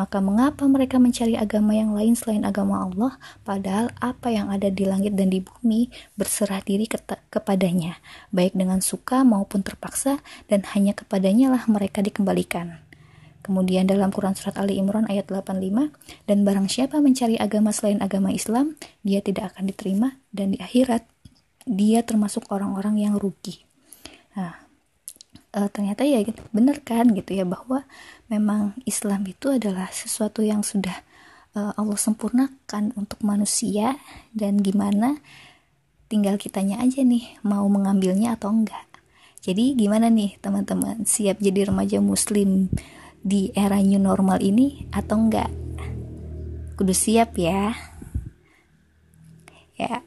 Maka 0.00 0.18
mengapa 0.24 0.64
mereka 0.64 0.96
mencari 0.96 1.36
agama 1.36 1.76
yang 1.76 1.92
lain 1.92 2.16
selain 2.16 2.48
agama 2.48 2.80
Allah 2.80 3.20
padahal 3.44 3.92
apa 4.00 4.32
yang 4.32 4.48
ada 4.48 4.72
di 4.72 4.88
langit 4.88 5.12
dan 5.20 5.28
di 5.28 5.44
bumi 5.44 5.92
berserah 6.16 6.64
diri 6.64 6.88
kepadanya, 7.28 8.00
baik 8.32 8.56
dengan 8.56 8.80
suka 8.80 9.20
maupun 9.20 9.60
terpaksa 9.60 10.24
dan 10.48 10.64
hanya 10.72 10.96
kepadanya 10.96 11.52
lah 11.52 11.68
mereka 11.68 12.00
dikembalikan. 12.00 12.85
Kemudian 13.46 13.86
dalam 13.86 14.10
Quran 14.10 14.34
Surat 14.34 14.58
Ali 14.58 14.82
Imran 14.82 15.06
ayat 15.06 15.30
85, 15.30 15.94
dan 16.26 16.38
barang 16.42 16.66
siapa 16.66 16.98
mencari 16.98 17.38
agama 17.38 17.70
selain 17.70 18.02
agama 18.02 18.34
Islam, 18.34 18.74
dia 19.06 19.22
tidak 19.22 19.54
akan 19.54 19.70
diterima 19.70 20.18
dan 20.34 20.50
di 20.50 20.58
akhirat 20.58 21.06
dia 21.62 22.02
termasuk 22.02 22.50
orang-orang 22.50 22.98
yang 22.98 23.14
rugi. 23.14 23.62
nah 24.34 24.66
uh, 25.56 25.68
ternyata 25.72 26.04
ya 26.04 26.20
bener 26.52 26.84
kan 26.84 27.08
gitu 27.16 27.32
ya 27.32 27.48
bahwa 27.48 27.88
memang 28.28 28.76
Islam 28.84 29.24
itu 29.24 29.56
adalah 29.56 29.88
sesuatu 29.88 30.44
yang 30.44 30.60
sudah 30.60 31.00
uh, 31.56 31.72
Allah 31.74 31.96
sempurnakan 31.96 32.92
untuk 32.94 33.24
manusia 33.24 33.96
dan 34.36 34.60
gimana 34.60 35.16
tinggal 36.06 36.36
kitanya 36.38 36.78
aja 36.84 37.02
nih 37.02 37.40
mau 37.42 37.64
mengambilnya 37.66 38.36
atau 38.36 38.52
enggak 38.52 38.86
jadi 39.40 39.74
gimana 39.74 40.12
nih 40.12 40.38
teman-teman 40.44 41.08
siap 41.08 41.40
jadi 41.40 41.72
remaja 41.72 41.98
muslim 41.98 42.70
di 43.26 43.50
era 43.58 43.82
new 43.82 43.98
normal 43.98 44.38
ini 44.38 44.86
atau 44.94 45.18
enggak? 45.18 45.50
Kudu 46.78 46.94
siap 46.94 47.34
ya. 47.34 47.74
Ya 49.74 50.06